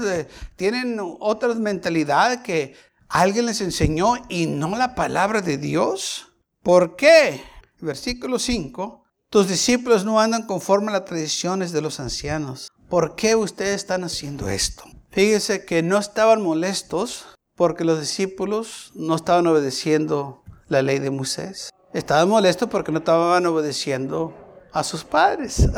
tienen 0.56 1.00
otras 1.20 1.56
mentalidades 1.56 2.42
que 2.42 2.76
alguien 3.10 3.48
les 3.48 3.60
enseñó 3.62 4.14
y 4.30 4.46
no 4.46 4.76
la 4.78 4.94
palabra 4.94 5.42
de 5.42 5.58
Dios. 5.58 6.32
¿Por 6.62 6.96
qué? 6.96 7.42
Versículo 7.80 8.38
5. 8.38 9.04
Tus 9.30 9.48
discípulos 9.48 10.06
no 10.06 10.20
andan 10.20 10.46
conforme 10.46 10.90
a 10.90 10.94
las 10.94 11.06
tradiciones 11.06 11.72
de 11.72 11.82
los 11.82 12.00
ancianos. 12.00 12.72
¿Por 12.88 13.16
qué 13.16 13.36
ustedes 13.36 13.78
están 13.78 14.04
haciendo 14.04 14.48
esto? 14.48 14.84
Fíjense 15.10 15.66
que 15.66 15.82
no 15.82 15.98
estaban 15.98 16.44
molestos 16.44 17.26
porque 17.56 17.84
los 17.84 18.00
discípulos 18.00 18.92
no 18.94 19.16
estaban 19.16 19.48
obedeciendo 19.48 20.44
la 20.68 20.84
ley 20.84 21.00
de 21.00 21.10
Moisés. 21.10 21.72
Estaban 21.94 22.30
molestos 22.30 22.70
porque 22.70 22.92
no 22.92 23.00
estaban 23.00 23.46
obedeciendo 23.46 24.34
a 24.74 24.84
sus 24.84 25.04
padres, 25.04 25.70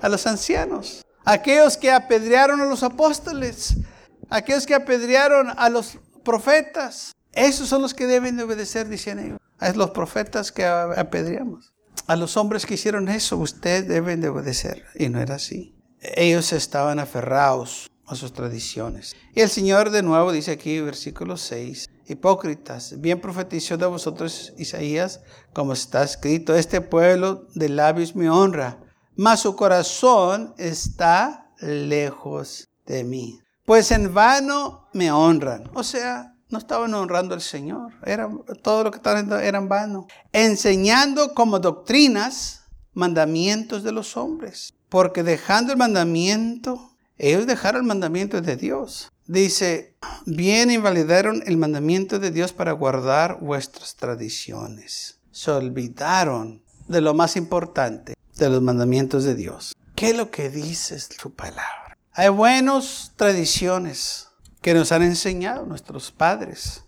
a, 0.00 0.08
los 0.08 0.26
ancianos. 0.26 1.04
Aquellos 1.24 1.76
que 1.76 1.90
apedrearon 1.90 2.60
a 2.60 2.64
los 2.64 2.82
apóstoles, 2.82 3.76
aquellos 4.30 4.66
que 4.66 4.74
apedrearon 4.74 5.52
a 5.56 5.68
los 5.68 5.98
profetas. 6.24 7.12
Esos 7.32 7.68
son 7.68 7.82
los 7.82 7.94
que 7.94 8.06
deben 8.06 8.36
de 8.36 8.44
obedecer, 8.44 8.88
dicen 8.88 9.18
ellos 9.18 9.38
a 9.62 9.72
los 9.72 9.90
profetas 9.90 10.50
que 10.50 10.64
apedreamos. 10.64 11.72
A 12.08 12.16
los 12.16 12.36
hombres 12.36 12.66
que 12.66 12.74
hicieron 12.74 13.08
eso, 13.08 13.36
ustedes 13.36 13.86
deben 13.86 14.20
de 14.20 14.28
obedecer. 14.28 14.84
Y 14.96 15.08
no 15.08 15.20
era 15.20 15.36
así. 15.36 15.76
Ellos 16.00 16.52
estaban 16.52 16.98
aferrados 16.98 17.88
a 18.06 18.16
sus 18.16 18.32
tradiciones. 18.32 19.14
Y 19.34 19.40
el 19.40 19.48
Señor 19.48 19.90
de 19.90 20.02
nuevo 20.02 20.32
dice 20.32 20.50
aquí, 20.50 20.80
versículo 20.80 21.36
6, 21.36 21.88
Hipócritas, 22.06 23.00
bien 23.00 23.20
profetizó 23.20 23.76
de 23.76 23.86
vosotros 23.86 24.52
Isaías, 24.58 25.20
como 25.52 25.72
está 25.72 26.02
escrito, 26.02 26.54
este 26.54 26.80
pueblo 26.80 27.46
de 27.54 27.68
labios 27.68 28.16
me 28.16 28.28
honra, 28.28 28.78
mas 29.16 29.40
su 29.40 29.54
corazón 29.56 30.54
está 30.58 31.50
lejos 31.60 32.68
de 32.86 33.04
mí. 33.04 33.40
Pues 33.64 33.90
en 33.92 34.12
vano 34.12 34.88
me 34.92 35.12
honran. 35.12 35.70
O 35.74 35.84
sea, 35.84 36.34
no 36.50 36.58
estaban 36.58 36.92
honrando 36.94 37.34
al 37.34 37.40
Señor. 37.40 37.92
Era, 38.04 38.28
todo 38.62 38.84
lo 38.84 38.90
que 38.90 38.96
estaban 38.96 39.32
haciendo 39.32 39.58
en 39.58 39.68
vano. 39.68 40.06
Enseñando 40.32 41.32
como 41.34 41.60
doctrinas 41.60 42.64
mandamientos 42.92 43.82
de 43.82 43.92
los 43.92 44.16
hombres. 44.16 44.74
Porque 44.88 45.22
dejando 45.22 45.72
el 45.72 45.78
mandamiento, 45.78 46.90
ellos 47.16 47.46
dejaron 47.46 47.82
el 47.82 47.88
mandamiento 47.88 48.40
de 48.40 48.56
Dios. 48.56 49.11
Dice, 49.26 49.96
bien 50.26 50.70
invalidaron 50.70 51.42
el 51.46 51.56
mandamiento 51.56 52.18
de 52.18 52.30
Dios 52.30 52.52
para 52.52 52.72
guardar 52.72 53.38
vuestras 53.40 53.94
tradiciones. 53.96 55.18
Se 55.30 55.50
olvidaron 55.50 56.62
de 56.88 57.00
lo 57.00 57.14
más 57.14 57.36
importante, 57.36 58.14
de 58.36 58.50
los 58.50 58.60
mandamientos 58.62 59.24
de 59.24 59.34
Dios. 59.34 59.74
¿Qué 59.94 60.10
es 60.10 60.16
lo 60.16 60.30
que 60.30 60.50
dice 60.50 60.98
su 60.98 61.32
palabra? 61.32 61.96
Hay 62.12 62.28
buenas 62.28 63.12
tradiciones 63.16 64.28
que 64.60 64.74
nos 64.74 64.92
han 64.92 65.02
enseñado 65.02 65.66
nuestros 65.66 66.10
padres. 66.10 66.84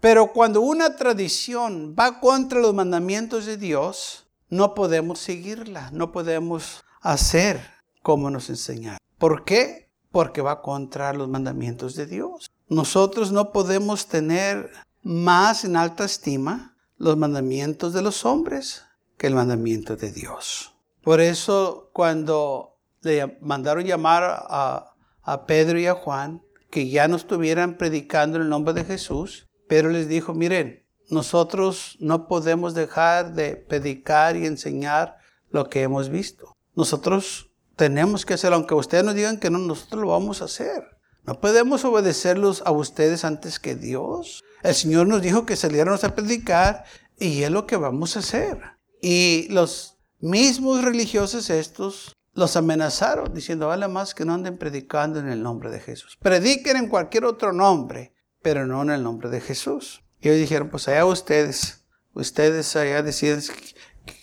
Pero 0.00 0.32
cuando 0.32 0.60
una 0.60 0.96
tradición 0.96 1.96
va 1.98 2.20
contra 2.20 2.60
los 2.60 2.74
mandamientos 2.74 3.46
de 3.46 3.56
Dios, 3.56 4.26
no 4.50 4.74
podemos 4.74 5.18
seguirla, 5.18 5.90
no 5.92 6.12
podemos 6.12 6.84
hacer 7.00 7.60
como 8.02 8.30
nos 8.30 8.50
enseñaron. 8.50 8.98
¿Por 9.18 9.44
qué? 9.44 9.85
Porque 10.16 10.40
va 10.40 10.62
contra 10.62 11.12
los 11.12 11.28
mandamientos 11.28 11.94
de 11.94 12.06
Dios. 12.06 12.50
Nosotros 12.70 13.32
no 13.32 13.52
podemos 13.52 14.06
tener 14.06 14.70
más 15.02 15.62
en 15.66 15.76
alta 15.76 16.06
estima 16.06 16.74
los 16.96 17.18
mandamientos 17.18 17.92
de 17.92 18.00
los 18.00 18.24
hombres 18.24 18.82
que 19.18 19.26
el 19.26 19.34
mandamiento 19.34 19.94
de 19.94 20.10
Dios. 20.10 20.72
Por 21.02 21.20
eso 21.20 21.90
cuando 21.92 22.78
le 23.02 23.36
mandaron 23.42 23.84
llamar 23.84 24.22
a, 24.24 24.94
a 25.20 25.44
Pedro 25.44 25.78
y 25.78 25.84
a 25.86 25.92
Juan, 25.92 26.40
que 26.70 26.88
ya 26.88 27.08
no 27.08 27.16
estuvieran 27.16 27.76
predicando 27.76 28.38
en 28.38 28.44
el 28.44 28.48
nombre 28.48 28.72
de 28.72 28.86
Jesús, 28.86 29.46
pero 29.68 29.90
les 29.90 30.08
dijo, 30.08 30.32
miren, 30.32 30.82
nosotros 31.10 31.98
no 32.00 32.26
podemos 32.26 32.72
dejar 32.72 33.34
de 33.34 33.56
predicar 33.56 34.34
y 34.38 34.46
enseñar 34.46 35.18
lo 35.50 35.68
que 35.68 35.82
hemos 35.82 36.08
visto. 36.08 36.56
Nosotros 36.74 37.45
tenemos 37.76 38.24
que 38.24 38.34
hacerlo, 38.34 38.56
aunque 38.56 38.74
ustedes 38.74 39.04
nos 39.04 39.14
digan 39.14 39.38
que 39.38 39.50
no, 39.50 39.58
nosotros 39.58 40.02
lo 40.02 40.08
vamos 40.08 40.42
a 40.42 40.46
hacer. 40.46 40.82
No 41.24 41.40
podemos 41.40 41.84
obedecerlos 41.84 42.62
a 42.64 42.70
ustedes 42.70 43.24
antes 43.24 43.60
que 43.60 43.74
Dios. 43.74 44.44
El 44.62 44.74
Señor 44.74 45.06
nos 45.06 45.22
dijo 45.22 45.44
que 45.44 45.56
saliéramos 45.56 46.04
a 46.04 46.14
predicar 46.14 46.84
y 47.18 47.42
es 47.42 47.50
lo 47.50 47.66
que 47.66 47.76
vamos 47.76 48.16
a 48.16 48.20
hacer. 48.20 48.58
Y 49.02 49.48
los 49.50 49.98
mismos 50.20 50.82
religiosos 50.84 51.50
estos 51.50 52.16
los 52.32 52.56
amenazaron 52.56 53.32
diciendo, 53.34 53.68
vale 53.68 53.88
más 53.88 54.14
que 54.14 54.24
no 54.24 54.34
anden 54.34 54.58
predicando 54.58 55.18
en 55.18 55.28
el 55.28 55.42
nombre 55.42 55.70
de 55.70 55.80
Jesús. 55.80 56.16
Prediquen 56.20 56.76
en 56.76 56.88
cualquier 56.88 57.24
otro 57.24 57.52
nombre, 57.52 58.14
pero 58.42 58.66
no 58.66 58.82
en 58.82 58.90
el 58.90 59.02
nombre 59.02 59.28
de 59.28 59.40
Jesús. 59.40 60.02
Y 60.20 60.28
ellos 60.28 60.40
dijeron, 60.40 60.68
pues 60.70 60.86
allá 60.88 61.04
ustedes, 61.04 61.84
ustedes 62.14 62.76
allá 62.76 63.02
deciden 63.02 63.42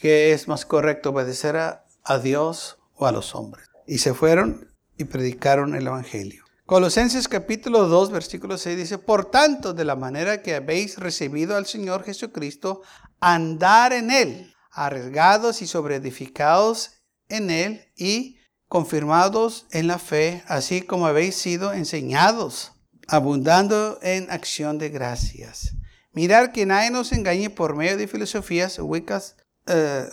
qué 0.01 0.31
es 0.31 0.48
más 0.48 0.65
correcto, 0.65 1.10
obedecer 1.10 1.57
a, 1.57 1.86
a 2.03 2.19
Dios 2.19 2.77
o 2.96 3.08
a 3.08 3.12
los 3.12 3.36
hombres. 3.36 3.68
Y 3.88 3.98
se 3.98 4.14
fueron 4.14 4.74
y 4.98 5.06
predicaron 5.06 5.76
el 5.76 5.88
Evangelio. 5.88 6.44
Colosenses 6.66 7.28
capítulo 7.28 7.88
2, 7.88 8.12
versículo 8.12 8.58
6 8.58 8.78
dice, 8.78 8.98
Por 8.98 9.30
tanto, 9.30 9.74
de 9.74 9.84
la 9.84 9.96
manera 9.96 10.42
que 10.42 10.56
habéis 10.56 10.98
recibido 10.98 11.58
al 11.58 11.66
Señor 11.66 12.04
Jesucristo, 12.04 12.82
andar 13.20 13.92
en 13.92 14.12
Él, 14.12 14.54
arriesgados 14.72 15.62
y 15.62 15.68
sobreedificados 15.68 16.92
en 17.28 17.52
Él 17.52 17.92
y 17.98 18.38
confirmados 18.70 19.68
en 19.72 19.88
la 19.88 20.00
fe, 20.00 20.42
así 20.48 20.82
como 20.82 21.06
habéis 21.06 21.36
sido 21.36 21.74
enseñados, 21.74 22.72
abundando 23.08 24.00
en 24.02 24.32
acción 24.32 24.78
de 24.78 24.90
gracias. 24.90 25.76
Mirar 26.14 26.52
que 26.52 26.66
nadie 26.66 26.92
nos 26.92 27.12
engañe 27.12 27.50
por 27.50 27.76
medio 27.76 27.98
de 27.98 28.08
filosofías 28.08 28.80
huecas, 28.80 29.36
eh, 29.68 30.08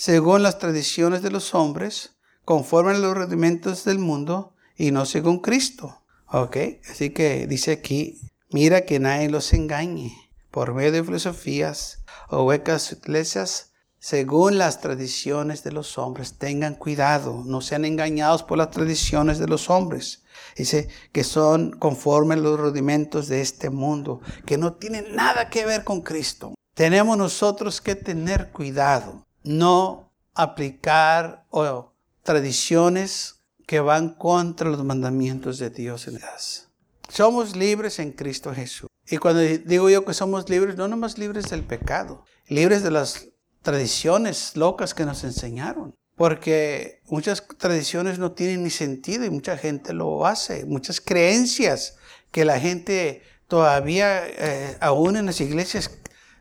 según 0.00 0.42
las 0.42 0.58
tradiciones 0.58 1.20
de 1.20 1.30
los 1.30 1.54
hombres, 1.54 2.16
conforme 2.46 2.92
a 2.92 2.98
los 2.98 3.14
rudimentos 3.14 3.84
del 3.84 3.98
mundo 3.98 4.54
y 4.74 4.92
no 4.92 5.04
según 5.04 5.40
Cristo. 5.40 6.00
Ok, 6.26 6.56
así 6.90 7.10
que 7.10 7.46
dice 7.46 7.72
aquí, 7.72 8.18
mira 8.48 8.86
que 8.86 8.98
nadie 8.98 9.28
los 9.28 9.52
engañe 9.52 10.16
por 10.50 10.72
medio 10.72 10.92
de 10.92 11.04
filosofías 11.04 12.02
o 12.30 12.44
huecas 12.44 12.80
sutilezas 12.80 13.72
según 13.98 14.56
las 14.56 14.80
tradiciones 14.80 15.64
de 15.64 15.72
los 15.72 15.98
hombres. 15.98 16.38
Tengan 16.38 16.76
cuidado, 16.76 17.42
no 17.44 17.60
sean 17.60 17.84
engañados 17.84 18.42
por 18.42 18.56
las 18.56 18.70
tradiciones 18.70 19.38
de 19.38 19.48
los 19.48 19.68
hombres. 19.68 20.22
Dice 20.56 20.88
que 21.12 21.24
son 21.24 21.72
conforme 21.72 22.36
a 22.36 22.38
los 22.38 22.58
rudimentos 22.58 23.28
de 23.28 23.42
este 23.42 23.68
mundo, 23.68 24.22
que 24.46 24.56
no 24.56 24.72
tienen 24.72 25.14
nada 25.14 25.50
que 25.50 25.66
ver 25.66 25.84
con 25.84 26.00
Cristo. 26.00 26.54
tenemos 26.72 27.18
nosotros 27.18 27.82
que 27.82 27.94
tener 27.94 28.50
cuidado, 28.52 29.26
no 29.42 30.10
aplicar 30.34 31.46
o 31.50 31.92
tradiciones 32.22 33.40
que 33.66 33.80
van 33.80 34.14
contra 34.14 34.68
los 34.68 34.82
mandamientos 34.84 35.58
de 35.58 35.70
Dios 35.70 36.08
en 36.08 36.20
las. 36.20 36.68
Somos 37.08 37.56
libres 37.56 37.98
en 37.98 38.12
Cristo 38.12 38.54
Jesús. 38.54 38.88
Y 39.08 39.16
cuando 39.16 39.40
digo 39.40 39.90
yo 39.90 40.04
que 40.04 40.14
somos 40.14 40.48
libres, 40.48 40.76
no 40.76 40.86
nomás 40.86 41.18
libres 41.18 41.50
del 41.50 41.64
pecado, 41.64 42.24
libres 42.48 42.82
de 42.82 42.90
las 42.90 43.28
tradiciones 43.62 44.56
locas 44.56 44.94
que 44.94 45.04
nos 45.04 45.24
enseñaron. 45.24 45.94
Porque 46.16 47.00
muchas 47.06 47.46
tradiciones 47.56 48.18
no 48.18 48.32
tienen 48.32 48.62
ni 48.62 48.70
sentido 48.70 49.24
y 49.24 49.30
mucha 49.30 49.56
gente 49.56 49.94
lo 49.94 50.26
hace. 50.26 50.66
Muchas 50.66 51.00
creencias 51.00 51.96
que 52.30 52.44
la 52.44 52.60
gente 52.60 53.22
todavía, 53.48 54.26
eh, 54.26 54.76
aún 54.80 55.16
en 55.16 55.26
las 55.26 55.40
iglesias, 55.40 55.90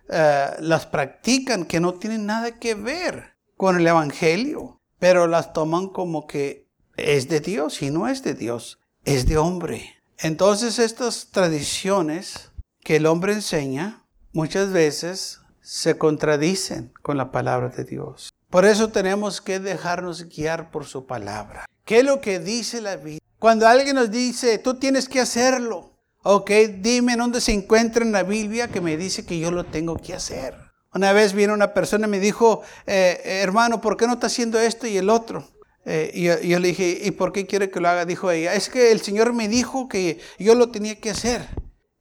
eh, 0.09 0.47
las 0.59 0.85
practican 0.85 1.65
que 1.65 1.79
no 1.79 1.93
tienen 1.93 2.25
nada 2.25 2.59
que 2.59 2.75
ver 2.75 3.35
con 3.55 3.77
el 3.77 3.87
Evangelio. 3.87 4.79
Pero 4.99 5.27
las 5.27 5.53
toman 5.53 5.87
como 5.87 6.27
que 6.27 6.67
es 6.97 7.29
de 7.29 7.39
Dios 7.39 7.81
y 7.81 7.89
no 7.89 8.07
es 8.07 8.23
de 8.23 8.33
Dios, 8.33 8.79
es 9.05 9.25
de 9.27 9.37
hombre. 9.37 9.95
Entonces 10.17 10.79
estas 10.79 11.29
tradiciones 11.31 12.51
que 12.83 12.97
el 12.97 13.05
hombre 13.05 13.33
enseña 13.33 14.03
muchas 14.33 14.71
veces 14.71 15.39
se 15.61 15.97
contradicen 15.97 16.91
con 17.01 17.17
la 17.17 17.31
palabra 17.31 17.69
de 17.69 17.85
Dios. 17.85 18.33
Por 18.49 18.65
eso 18.65 18.89
tenemos 18.89 19.41
que 19.41 19.59
dejarnos 19.59 20.27
guiar 20.27 20.71
por 20.71 20.85
su 20.85 21.05
palabra. 21.05 21.65
¿Qué 21.85 21.99
es 21.99 22.03
lo 22.03 22.19
que 22.19 22.39
dice 22.39 22.81
la 22.81 22.95
Biblia? 22.97 23.19
Cuando 23.37 23.67
alguien 23.67 23.95
nos 23.95 24.11
dice, 24.11 24.57
tú 24.57 24.73
tienes 24.73 25.07
que 25.07 25.21
hacerlo, 25.21 25.88
ok, 26.23 26.51
dime 26.79 27.13
en 27.13 27.19
dónde 27.19 27.41
se 27.41 27.53
encuentra 27.53 28.03
en 28.03 28.11
la 28.11 28.23
Biblia 28.23 28.67
que 28.67 28.81
me 28.81 28.97
dice 28.97 29.25
que 29.25 29.39
yo 29.39 29.51
lo 29.51 29.65
tengo 29.65 29.97
que 29.97 30.13
hacer. 30.13 30.55
Una 30.93 31.13
vez 31.13 31.33
vino 31.33 31.53
una 31.53 31.73
persona 31.73 32.07
y 32.07 32.09
me 32.09 32.19
dijo, 32.19 32.61
eh, 32.87 33.21
hermano, 33.23 33.79
¿por 33.79 33.95
qué 33.95 34.07
no 34.07 34.13
está 34.13 34.27
haciendo 34.27 34.59
esto 34.59 34.87
y 34.87 34.97
el 34.97 35.09
otro? 35.09 35.47
Eh, 35.85 36.11
y 36.13 36.23
yo, 36.23 36.59
le 36.59 36.67
dije, 36.67 36.99
¿y 37.03 37.11
por 37.11 37.31
qué 37.31 37.45
quiere 37.45 37.69
que 37.69 37.79
lo 37.79 37.89
haga? 37.89 38.05
Dijo 38.05 38.31
ella, 38.31 38.53
es 38.53 38.69
que 38.69 38.91
el 38.91 39.01
Señor 39.01 39.33
me 39.33 39.47
dijo 39.47 39.87
que 39.87 40.19
yo 40.37 40.55
lo 40.55 40.69
tenía 40.69 40.99
que 40.99 41.11
hacer. 41.11 41.47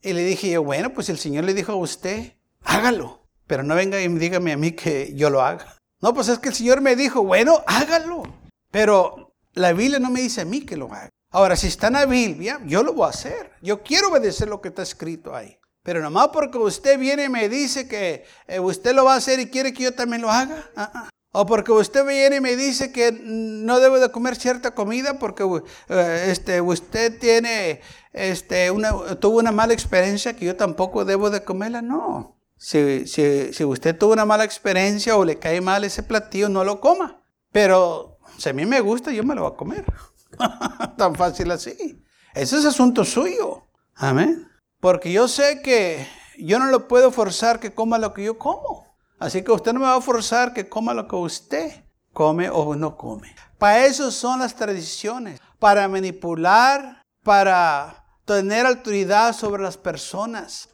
Y 0.03 0.13
le 0.13 0.25
dije 0.25 0.51
yo, 0.51 0.63
bueno, 0.63 0.93
pues 0.93 1.09
el 1.09 1.19
Señor 1.19 1.45
le 1.45 1.55
dijo 1.55 1.73
a 1.73 1.77
usted, 1.77 2.35
hágalo. 2.63 3.27
Pero 3.47 3.63
no 3.63 3.75
venga 3.75 4.01
y 4.01 4.09
dígame 4.09 4.53
a 4.53 4.57
mí 4.57 4.73
que 4.73 5.13
yo 5.15 5.31
lo 5.31 5.43
haga. 5.43 5.77
No, 6.01 6.15
pues 6.15 6.29
es 6.29 6.39
que 6.39 6.51
el 6.51 6.55
Señor 6.55 6.81
me 6.81 6.97
dijo, 6.97 7.23
bueno, 7.23 7.63
hágalo. 7.67 8.23
Pero 8.71 9.35
la 9.55 9.73
Biblia 9.73 9.99
no 9.99 10.11
me 10.11 10.21
dice 10.21 10.43
a 10.43 10.45
mí 10.45 10.61
que 10.63 10.77
lo 10.77 10.93
haga. 10.93 11.11
Ahora, 11.31 11.57
si 11.57 11.67
está 11.67 11.89
en 11.89 11.95
la 11.95 12.07
Biblia, 12.07 12.61
yo 12.65 12.83
lo 12.83 12.95
voy 12.95 13.07
a 13.07 13.11
hacer. 13.11 13.53
Yo 13.61 13.83
quiero 13.83 14.09
obedecer 14.09 14.49
lo 14.49 14.61
que 14.61 14.69
está 14.69 14.83
escrito 14.83 15.35
ahí. 15.35 15.59
Pero 15.83 16.01
nomás 16.01 16.29
porque 16.29 16.59
usted 16.59 16.99
viene 16.99 17.25
y 17.25 17.29
me 17.29 17.49
dice 17.49 17.89
que 17.89 18.25
eh, 18.47 18.61
usted 18.61 18.95
lo 18.95 19.05
va 19.05 19.15
a 19.15 19.17
hacer 19.19 19.41
y 19.41 19.49
quiere 19.49 19.73
que 19.73 19.85
yo 19.85 19.95
también 19.95 20.23
lo 20.23 20.31
haga. 20.31 20.71
Ah, 20.77 20.91
ah. 20.95 21.09
O 21.33 21.45
porque 21.45 21.73
usted 21.73 22.07
viene 22.07 22.37
y 22.37 22.41
me 22.41 22.57
dice 22.57 22.91
que 22.91 23.13
no 23.13 23.81
debo 23.81 23.99
de 24.01 24.11
comer 24.11 24.37
cierta 24.37 24.75
comida 24.75 25.19
porque 25.19 25.45
eh, 25.89 26.27
este, 26.29 26.61
usted 26.63 27.19
tiene, 27.19 27.83
este, 28.13 28.71
una, 28.71 28.91
tuvo 29.17 29.39
una 29.39 29.53
mala 29.53 29.75
experiencia 29.75 30.35
que 30.35 30.47
yo 30.47 30.57
tampoco 30.57 31.05
debo 31.05 31.29
de 31.29 31.45
comerla. 31.45 31.83
No. 31.83 32.39
Si, 32.57 33.07
si, 33.07 33.53
si, 33.53 33.65
usted 33.65 33.97
tuvo 33.97 34.15
una 34.15 34.25
mala 34.25 34.45
experiencia 34.45 35.17
o 35.17 35.25
le 35.25 35.39
cae 35.39 35.61
mal 35.61 35.85
ese 35.85 36.03
platillo, 36.03 36.49
no 36.49 36.65
lo 36.65 36.81
coma. 36.81 37.23
Pero 37.53 38.19
si 38.39 38.49
a 38.49 38.53
mí 38.53 38.65
me 38.67 38.81
gusta, 38.81 39.13
yo 39.13 39.23
me 39.23 39.35
lo 39.35 39.43
voy 39.43 39.53
a 39.53 39.57
comer. 39.57 39.85
Tan 40.97 41.15
fácil 41.15 41.51
así. 41.51 42.05
Ese 42.35 42.59
es 42.59 42.65
asunto 42.65 43.05
suyo. 43.05 43.65
Amén. 43.95 44.49
Porque 44.81 45.13
yo 45.13 45.29
sé 45.29 45.61
que 45.63 46.07
yo 46.39 46.59
no 46.59 46.67
lo 46.67 46.87
puedo 46.87 47.11
forzar 47.11 47.59
que 47.59 47.75
coma 47.75 47.99
lo 47.99 48.15
que 48.15 48.25
yo 48.25 48.39
como. 48.39 48.87
Así 49.19 49.43
que 49.43 49.51
usted 49.51 49.73
no 49.73 49.81
me 49.81 49.87
va 49.87 49.97
a 49.97 50.01
forzar 50.01 50.53
que 50.53 50.69
coma 50.69 50.95
lo 50.95 51.09
que 51.09 51.17
usted 51.17 51.85
come 52.13 52.49
o 52.49 52.77
no 52.77 52.97
come. 52.97 53.35
Para 53.59 53.87
eso 53.87 54.11
son 54.11 54.39
las 54.41 54.55
tradiciones. 54.55 55.41
Para 55.59 55.89
manipular, 55.89 57.03
para 57.25 58.05
tener 58.25 58.67
autoridad 58.67 59.35
sobre 59.35 59.63
las 59.63 59.77
personas. 59.77 60.69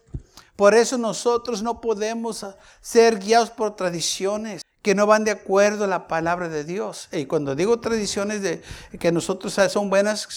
Por 0.56 0.74
eso 0.74 0.98
nosotros 0.98 1.62
no 1.62 1.80
podemos 1.80 2.46
ser 2.80 3.18
guiados 3.18 3.50
por 3.50 3.74
tradiciones 3.74 4.62
que 4.84 4.94
no 4.94 5.06
van 5.06 5.24
de 5.24 5.30
acuerdo 5.30 5.84
a 5.84 5.86
la 5.86 6.06
palabra 6.06 6.50
de 6.50 6.62
Dios. 6.62 7.08
Y 7.10 7.24
cuando 7.24 7.56
digo 7.56 7.80
tradiciones 7.80 8.42
de 8.42 8.60
que 9.00 9.12
nosotros 9.12 9.58
son 9.70 9.88
buenas, 9.88 10.28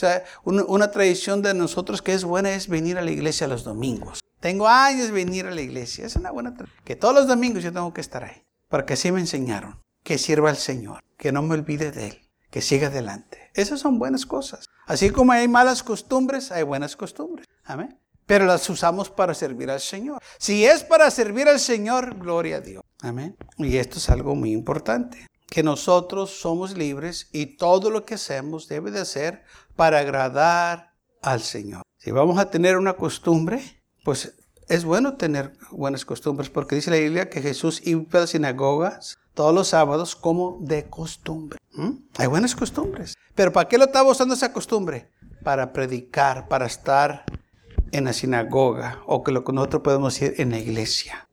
una, 0.45 0.89
tradición 0.89 1.41
de 1.41 1.53
nosotros 1.53 2.01
que 2.01 2.13
es 2.13 2.23
buena 2.23 2.51
es 2.51 2.69
venir 2.69 2.97
a 2.97 3.01
la 3.01 3.11
iglesia 3.11 3.45
los 3.45 3.65
domingos. 3.65 4.21
Tengo 4.39 4.69
años 4.69 5.07
de 5.07 5.11
venir 5.11 5.47
a 5.47 5.51
la 5.51 5.59
iglesia. 5.59 6.05
Es 6.05 6.15
una 6.15 6.31
buena 6.31 6.53
tradición. 6.53 6.81
Que 6.85 6.95
todos 6.95 7.13
los 7.13 7.27
domingos 7.27 7.61
yo 7.61 7.73
tengo 7.73 7.93
que 7.93 7.99
estar 7.99 8.23
ahí. 8.23 8.41
Porque 8.69 8.93
así 8.93 9.11
me 9.11 9.19
enseñaron. 9.19 9.81
Que 10.01 10.17
sirva 10.17 10.49
al 10.49 10.57
Señor. 10.57 11.03
Que 11.17 11.33
no 11.33 11.41
me 11.41 11.53
olvide 11.53 11.91
de 11.91 12.07
Él. 12.07 12.21
Que 12.49 12.61
siga 12.61 12.87
adelante. 12.87 13.51
Esas 13.53 13.81
son 13.81 13.99
buenas 13.99 14.25
cosas. 14.25 14.65
Así 14.85 15.09
como 15.09 15.33
hay 15.33 15.49
malas 15.49 15.83
costumbres, 15.83 16.53
hay 16.53 16.63
buenas 16.63 16.95
costumbres. 16.95 17.45
Amén 17.65 17.99
pero 18.27 18.45
las 18.45 18.69
usamos 18.69 19.09
para 19.09 19.33
servir 19.33 19.71
al 19.71 19.79
Señor. 19.79 20.21
Si 20.37 20.65
es 20.65 20.83
para 20.83 21.09
servir 21.09 21.47
al 21.47 21.61
Señor, 21.61 22.19
gloria 22.19 22.57
a 22.57 22.59
Dios. 22.59 22.83
Amén. 23.01 23.35
Y 23.57 23.77
esto 23.77 23.97
es 23.97 24.09
algo 24.09 24.35
muy 24.35 24.51
importante, 24.51 25.27
que 25.49 25.63
nosotros 25.63 26.39
somos 26.39 26.77
libres 26.77 27.29
y 27.31 27.57
todo 27.57 27.89
lo 27.89 28.05
que 28.05 28.15
hacemos 28.15 28.67
debe 28.67 28.91
de 28.91 29.05
ser 29.05 29.43
para 29.75 29.99
agradar 29.99 30.93
al 31.21 31.41
Señor. 31.41 31.83
Si 31.97 32.11
vamos 32.11 32.39
a 32.39 32.49
tener 32.49 32.77
una 32.77 32.93
costumbre, 32.93 33.61
pues 34.03 34.35
es 34.67 34.83
bueno 34.83 35.15
tener 35.15 35.53
buenas 35.71 36.05
costumbres, 36.05 36.49
porque 36.49 36.75
dice 36.75 36.91
la 36.91 36.97
Biblia 36.97 37.29
que 37.29 37.41
Jesús 37.41 37.81
iba 37.85 38.03
a 38.13 38.19
las 38.19 38.31
sinagogas 38.31 39.17
todos 39.33 39.53
los 39.53 39.69
sábados 39.69 40.15
como 40.15 40.57
de 40.61 40.89
costumbre. 40.89 41.59
Hay 42.17 42.27
buenas 42.27 42.55
costumbres. 42.55 43.15
Pero 43.35 43.53
¿para 43.53 43.69
qué 43.69 43.77
lo 43.77 43.85
estaba 43.85 44.11
usando 44.11 44.33
esa 44.33 44.51
costumbre? 44.51 45.11
Para 45.43 45.71
predicar, 45.71 46.47
para 46.47 46.65
estar 46.65 47.23
en 47.91 48.05
la 48.05 48.13
sinagoga 48.13 49.01
o 49.05 49.23
que 49.23 49.31
lo 49.31 49.43
que 49.43 49.53
nosotros 49.53 49.83
podemos 49.83 50.13
decir 50.13 50.41
en 50.41 50.49
la 50.49 50.57
iglesia. 50.57 51.29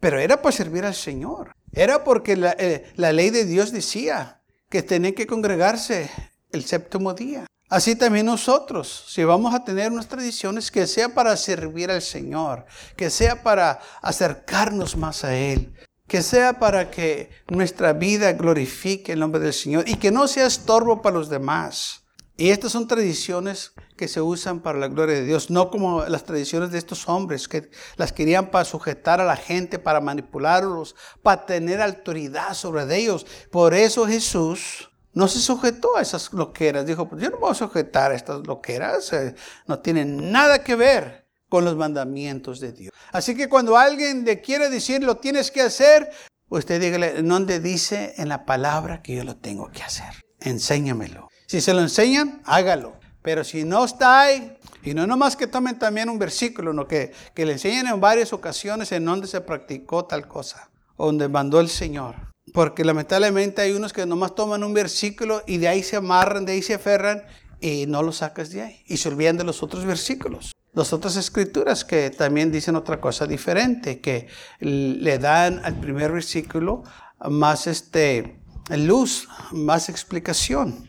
Pero 0.00 0.18
era 0.18 0.40
para 0.40 0.56
servir 0.56 0.84
al 0.84 0.94
Señor. 0.94 1.54
Era 1.72 2.02
porque 2.02 2.36
la, 2.36 2.56
eh, 2.58 2.90
ley 2.96 3.30
de 3.30 3.44
Dios 3.44 3.70
decía 3.70 4.40
que 4.68 4.82
tenían 4.82 5.14
que 5.14 5.26
congregarse 5.26 6.10
el 6.52 6.64
séptimo 6.64 7.14
día. 7.14 7.46
Así 7.68 7.94
también 7.94 8.26
nosotros, 8.26 9.04
si 9.08 9.22
vamos 9.22 9.54
a 9.54 9.64
tener 9.64 9.92
unas 9.92 10.08
tradiciones, 10.08 10.72
que 10.72 10.88
sea 10.88 11.10
para 11.10 11.36
servir 11.36 11.90
al 11.92 12.02
Señor, 12.02 12.66
que 12.96 13.10
sea 13.10 13.44
para 13.44 13.78
acercarnos 14.02 14.96
más 14.96 15.22
a 15.22 15.36
Él, 15.36 15.72
que 16.08 16.22
sea 16.22 16.58
para 16.58 16.90
que 16.90 17.30
nuestra 17.48 17.92
vida 17.92 18.32
glorifique 18.32 19.12
el 19.12 19.20
nombre 19.20 19.40
del 19.40 19.52
Señor 19.52 19.88
y 19.88 19.94
que 19.96 20.10
no 20.10 20.26
sea 20.26 20.46
estorbo 20.46 21.00
para 21.00 21.16
los 21.16 21.28
demás. 21.28 22.02
Y 22.40 22.52
estas 22.52 22.72
son 22.72 22.88
tradiciones 22.88 23.72
que 23.98 24.08
se 24.08 24.22
usan 24.22 24.60
para 24.60 24.78
la 24.78 24.88
gloria 24.88 25.16
de 25.16 25.26
Dios, 25.26 25.50
no 25.50 25.68
como 25.68 26.06
las 26.06 26.24
tradiciones 26.24 26.70
de 26.70 26.78
estos 26.78 27.06
hombres 27.06 27.46
que 27.48 27.70
las 27.96 28.14
querían 28.14 28.50
para 28.50 28.64
sujetar 28.64 29.20
a 29.20 29.26
la 29.26 29.36
gente, 29.36 29.78
para 29.78 30.00
manipularlos, 30.00 30.96
para 31.22 31.44
tener 31.44 31.82
autoridad 31.82 32.54
sobre 32.54 32.96
ellos. 32.96 33.26
Por 33.52 33.74
eso 33.74 34.06
Jesús 34.06 34.90
no 35.12 35.28
se 35.28 35.38
sujetó 35.38 35.98
a 35.98 36.00
esas 36.00 36.32
loqueras. 36.32 36.86
Dijo, 36.86 37.06
pues 37.06 37.22
yo 37.22 37.28
no 37.28 37.36
voy 37.36 37.50
a 37.50 37.54
sujetar 37.54 38.10
a 38.10 38.14
estas 38.14 38.46
loqueras, 38.46 39.12
eh, 39.12 39.34
no 39.66 39.80
tienen 39.80 40.32
nada 40.32 40.64
que 40.64 40.76
ver 40.76 41.28
con 41.50 41.66
los 41.66 41.76
mandamientos 41.76 42.58
de 42.58 42.72
Dios. 42.72 42.94
Así 43.12 43.36
que 43.36 43.50
cuando 43.50 43.76
alguien 43.76 44.24
le 44.24 44.40
quiere 44.40 44.70
decir 44.70 45.04
lo 45.04 45.18
tienes 45.18 45.50
que 45.50 45.60
hacer, 45.60 46.08
usted 46.48 46.80
dígale, 46.80 47.22
¿dónde 47.22 47.60
dice 47.60 48.14
en 48.16 48.30
la 48.30 48.46
palabra 48.46 49.02
que 49.02 49.16
yo 49.16 49.24
lo 49.24 49.36
tengo 49.36 49.70
que 49.70 49.82
hacer? 49.82 50.14
Enséñamelo. 50.40 51.28
Si 51.50 51.60
se 51.60 51.74
lo 51.74 51.80
enseñan, 51.80 52.40
hágalo. 52.44 52.92
Pero 53.22 53.42
si 53.42 53.64
no 53.64 53.84
está 53.84 54.20
ahí, 54.20 54.56
y 54.84 54.94
no 54.94 55.04
nomás 55.04 55.34
que 55.34 55.48
tomen 55.48 55.80
también 55.80 56.08
un 56.08 56.16
versículo, 56.16 56.72
no 56.72 56.86
que, 56.86 57.10
que 57.34 57.44
le 57.44 57.54
enseñen 57.54 57.88
en 57.88 58.00
varias 58.00 58.32
ocasiones 58.32 58.92
en 58.92 59.04
donde 59.04 59.26
se 59.26 59.40
practicó 59.40 60.04
tal 60.04 60.28
cosa, 60.28 60.70
donde 60.96 61.26
mandó 61.26 61.58
el 61.58 61.68
Señor. 61.68 62.14
Porque 62.54 62.84
lamentablemente 62.84 63.62
hay 63.62 63.72
unos 63.72 63.92
que 63.92 64.06
nomás 64.06 64.36
toman 64.36 64.62
un 64.62 64.72
versículo 64.72 65.42
y 65.44 65.58
de 65.58 65.66
ahí 65.66 65.82
se 65.82 65.96
amarran, 65.96 66.44
de 66.44 66.52
ahí 66.52 66.62
se 66.62 66.74
aferran 66.74 67.24
y 67.60 67.84
no 67.88 68.04
lo 68.04 68.12
sacas 68.12 68.50
de 68.50 68.62
ahí. 68.62 68.84
Y 68.86 68.98
se 68.98 69.08
olvidan 69.08 69.36
de 69.36 69.42
los 69.42 69.60
otros 69.64 69.84
versículos. 69.84 70.52
Las 70.72 70.92
otras 70.92 71.16
escrituras 71.16 71.84
que 71.84 72.10
también 72.10 72.52
dicen 72.52 72.76
otra 72.76 73.00
cosa 73.00 73.26
diferente, 73.26 74.00
que 74.00 74.28
le 74.60 75.18
dan 75.18 75.60
al 75.64 75.80
primer 75.80 76.12
versículo 76.12 76.84
más 77.28 77.66
este, 77.66 78.38
luz, 78.68 79.26
más 79.50 79.88
explicación. 79.88 80.88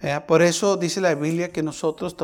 Eh, 0.00 0.20
por 0.26 0.42
eso 0.42 0.76
dice 0.76 1.00
la 1.00 1.14
Biblia 1.14 1.50
que 1.50 1.62
nosotros 1.62 2.16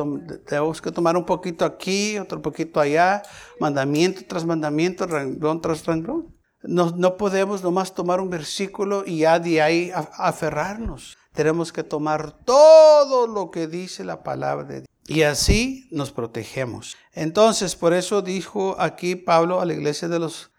tenemos 0.45 0.81
que 0.81 0.91
tomar 0.91 1.17
un 1.17 1.25
poquito 1.25 1.65
aquí, 1.65 2.17
otro 2.17 2.41
poquito 2.41 2.79
allá, 2.79 3.21
mandamiento 3.59 4.21
tras 4.27 4.45
mandamiento, 4.45 5.05
renglón 5.05 5.61
tras 5.61 5.85
renglón. 5.85 6.33
No, 6.63 6.91
no 6.91 7.17
podemos 7.17 7.63
nomás 7.63 7.93
tomar 7.93 8.21
un 8.21 8.29
versículo 8.29 9.03
y 9.05 9.19
ya 9.19 9.39
de 9.39 9.61
ahí 9.61 9.91
aferrarnos. 9.93 11.17
Tenemos 11.33 11.73
que 11.73 11.83
tomar 11.83 12.31
todo 12.43 13.27
lo 13.27 13.51
que 13.51 13.67
dice 13.67 14.05
la 14.05 14.23
palabra 14.23 14.63
de 14.63 14.75
Dios. 14.75 14.89
Y 15.07 15.21
así 15.23 15.87
nos 15.91 16.11
protegemos. 16.11 16.95
Entonces, 17.13 17.75
por 17.75 17.93
eso 17.93 18.21
dijo 18.21 18.75
aquí 18.79 19.15
Pablo 19.15 19.59
a 19.59 19.65
la 19.65 19.73
iglesia 19.73 20.07
de 20.07 20.17
los 20.17 20.51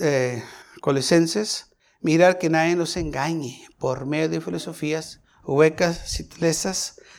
eh, 0.00 0.44
Colosenses, 0.80 1.70
mirar 2.00 2.38
que 2.38 2.50
nadie 2.50 2.76
nos 2.76 2.96
engañe 2.96 3.66
por 3.78 4.06
medio 4.06 4.28
de 4.28 4.40
filosofías 4.40 5.20
huecas 5.48 6.20
y 6.20 6.28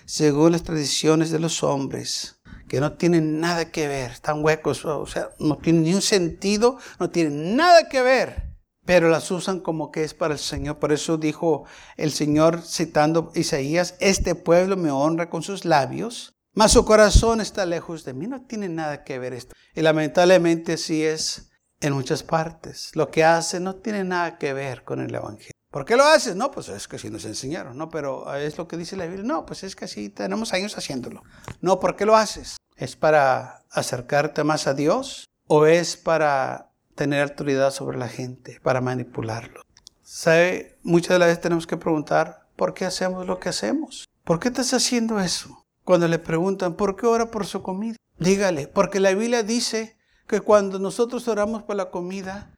según 0.06 0.52
las 0.52 0.63
tradiciones 0.63 1.32
de 1.32 1.39
los 1.39 1.63
hombres 1.63 2.39
que 2.68 2.80
no 2.80 2.94
tienen 2.94 3.39
nada 3.39 3.72
que 3.72 3.88
ver, 3.88 4.12
están 4.12 4.44
huecos, 4.44 4.86
o 4.86 5.08
sea, 5.08 5.32
no 5.39 5.58
tienen 5.58 5.84
ni 5.84 5.94
un 5.96 6.04
sentido, 6.04 6.78
no 7.00 7.10
tienen 7.10 7.56
nada 7.56 7.89
que 7.89 8.02
ver, 8.02 8.56
pero 8.86 9.10
las 9.10 9.32
usan 9.32 9.60
como 9.60 9.92
que 9.92 10.04
es 10.04 10.13
para 10.13 10.36
el 10.36 10.39
Señor. 10.39 10.78
Por 10.78 10.92
eso 10.92 11.18
dijo 11.18 11.65
el 11.98 12.12
Señor 12.12 12.62
citando 12.62 13.32
Isaías, 13.34 13.96
este 14.00 14.36
pueblo 14.36 14.78
me 14.78 14.92
honra 14.92 15.32
con 15.32 15.42
sus 15.42 15.65
labios, 15.65 16.36
mas 16.54 16.74
su 16.74 16.86
corazón 16.86 17.42
está 17.42 17.65
lejos 17.65 18.06
de 18.06 18.13
mí, 18.13 18.28
no 18.28 18.46
tiene 18.46 18.70
nada 18.70 19.04
que 19.04 19.18
ver 19.18 19.34
esto. 19.34 19.56
Y 19.74 19.82
lamentablemente 19.82 20.74
así 20.74 21.04
es 21.04 21.50
en 21.82 21.94
muchas 21.94 22.22
partes. 22.22 22.92
Lo 22.94 23.10
que 23.10 23.24
hace 23.24 23.60
no 23.60 23.76
tiene 23.76 24.04
nada 24.04 24.38
que 24.38 24.54
ver 24.54 24.84
con 24.84 25.02
el 25.02 25.13
Evangelio. 25.13 25.59
¿Por 25.71 25.86
qué 25.86 25.95
lo 25.95 26.03
haces? 26.03 26.36
No, 26.36 26.49
pues 26.49 26.67
es 26.69 26.88
que 26.88 26.95
así 26.95 27.12
nos 27.12 27.25
enseñaron, 27.25 27.77
¿no? 27.77 27.89
Pero 27.89 28.34
es 28.36 28.58
lo 28.58 28.67
que 28.67 28.75
dice 28.75 28.97
la 28.97 29.05
Biblia. 29.05 29.23
No, 29.23 29.45
pues 29.45 29.63
es 29.63 29.75
que 29.75 29.86
así 29.86 30.10
tenemos 30.10 30.51
años 30.53 30.75
haciéndolo. 30.77 31.21
No, 31.62 31.79
¿por 31.79 31.95
qué 31.95 32.05
lo 32.05 32.15
haces? 32.15 32.58
¿Es 32.75 32.95
para 32.95 33.65
acercarte 33.69 34.43
más 34.43 34.65
a 34.65 34.73
Dios 34.73 35.29
o 35.45 35.67
es 35.67 35.95
para 35.95 36.71
tener 36.95 37.21
autoridad 37.21 37.71
sobre 37.71 37.99
la 37.99 38.08
gente, 38.08 38.60
para 38.63 38.82
manipularlo? 38.82 39.62
¿Sabe? 40.01 40.79
Muchas 40.82 41.10
de 41.10 41.19
las 41.19 41.27
veces 41.27 41.41
tenemos 41.41 41.67
que 41.67 41.77
preguntar, 41.77 42.47
¿por 42.55 42.73
qué 42.73 42.86
hacemos 42.86 43.27
lo 43.27 43.39
que 43.39 43.49
hacemos? 43.49 44.10
¿Por 44.23 44.39
qué 44.39 44.47
estás 44.47 44.73
haciendo 44.73 45.19
eso? 45.19 45.65
Cuando 45.84 46.08
le 46.08 46.17
preguntan, 46.17 46.73
¿por 46.73 46.95
qué 46.95 47.05
ora 47.05 47.29
por 47.29 47.45
su 47.45 47.62
comida? 47.62 47.95
Dígale, 48.17 48.67
porque 48.67 48.99
la 48.99 49.13
Biblia 49.13 49.43
dice 49.43 49.97
que 50.27 50.41
cuando 50.41 50.79
nosotros 50.79 51.27
oramos 51.27 51.62
por 51.62 51.75
la 51.75 51.91
comida, 51.91 52.55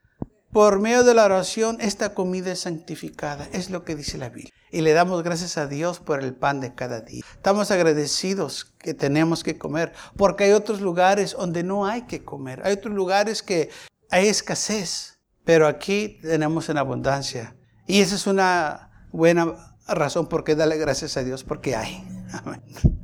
por 0.51 0.79
medio 0.79 1.03
de 1.03 1.13
la 1.13 1.25
oración, 1.25 1.77
esta 1.79 2.13
comida 2.13 2.51
es 2.51 2.61
santificada. 2.61 3.47
Es 3.53 3.69
lo 3.69 3.83
que 3.83 3.95
dice 3.95 4.17
la 4.17 4.29
Biblia. 4.29 4.51
Y 4.71 4.81
le 4.81 4.93
damos 4.93 5.23
gracias 5.23 5.57
a 5.57 5.67
Dios 5.67 5.99
por 5.99 6.23
el 6.23 6.33
pan 6.33 6.59
de 6.59 6.75
cada 6.75 7.01
día. 7.01 7.23
Estamos 7.33 7.71
agradecidos 7.71 8.65
que 8.79 8.93
tenemos 8.93 9.43
que 9.43 9.57
comer, 9.57 9.93
porque 10.17 10.45
hay 10.45 10.51
otros 10.51 10.81
lugares 10.81 11.35
donde 11.37 11.63
no 11.63 11.85
hay 11.85 12.03
que 12.03 12.23
comer. 12.23 12.61
Hay 12.65 12.73
otros 12.73 12.93
lugares 12.93 13.41
que 13.43 13.69
hay 14.09 14.27
escasez, 14.27 15.19
pero 15.45 15.67
aquí 15.67 16.19
tenemos 16.21 16.69
en 16.69 16.77
abundancia. 16.77 17.55
Y 17.87 18.01
esa 18.01 18.15
es 18.15 18.27
una 18.27 19.07
buena 19.11 19.77
razón 19.87 20.27
por 20.27 20.43
qué 20.43 20.55
darle 20.55 20.77
gracias 20.77 21.17
a 21.17 21.23
Dios, 21.23 21.43
porque 21.43 21.75
hay. 21.75 22.03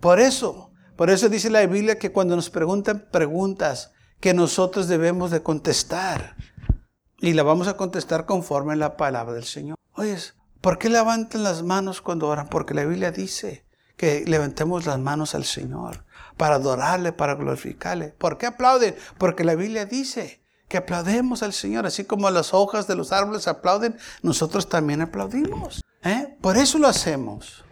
Por 0.00 0.20
eso, 0.20 0.70
por 0.96 1.10
eso 1.10 1.28
dice 1.28 1.50
la 1.50 1.66
Biblia 1.66 1.98
que 1.98 2.12
cuando 2.12 2.36
nos 2.36 2.50
preguntan 2.50 3.08
preguntas 3.10 3.90
que 4.20 4.32
nosotros 4.32 4.86
debemos 4.86 5.32
de 5.32 5.42
contestar, 5.42 6.36
y 7.20 7.32
la 7.32 7.42
vamos 7.42 7.68
a 7.68 7.76
contestar 7.76 8.26
conforme 8.26 8.74
a 8.74 8.76
la 8.76 8.96
palabra 8.96 9.34
del 9.34 9.44
Señor. 9.44 9.76
Oye, 9.94 10.16
¿por 10.60 10.78
qué 10.78 10.88
levantan 10.88 11.42
las 11.42 11.62
manos 11.62 12.00
cuando 12.00 12.28
oran? 12.28 12.48
Porque 12.48 12.74
la 12.74 12.84
Biblia 12.84 13.10
dice 13.10 13.64
que 13.96 14.24
levantemos 14.26 14.86
las 14.86 14.98
manos 14.98 15.34
al 15.34 15.44
Señor 15.44 16.04
para 16.36 16.56
adorarle, 16.56 17.12
para 17.12 17.34
glorificarle. 17.34 18.08
¿Por 18.10 18.38
qué 18.38 18.46
aplauden? 18.46 18.94
Porque 19.18 19.44
la 19.44 19.56
Biblia 19.56 19.86
dice 19.86 20.40
que 20.68 20.76
aplaudemos 20.76 21.42
al 21.42 21.52
Señor, 21.52 21.86
así 21.86 22.04
como 22.04 22.30
las 22.30 22.54
hojas 22.54 22.86
de 22.86 22.94
los 22.94 23.10
árboles 23.10 23.48
aplauden, 23.48 23.96
nosotros 24.22 24.68
también 24.68 25.00
aplaudimos. 25.00 25.82
¿eh? 26.04 26.36
Por 26.40 26.56
eso 26.56 26.78
lo 26.78 26.86
hacemos. 26.86 27.64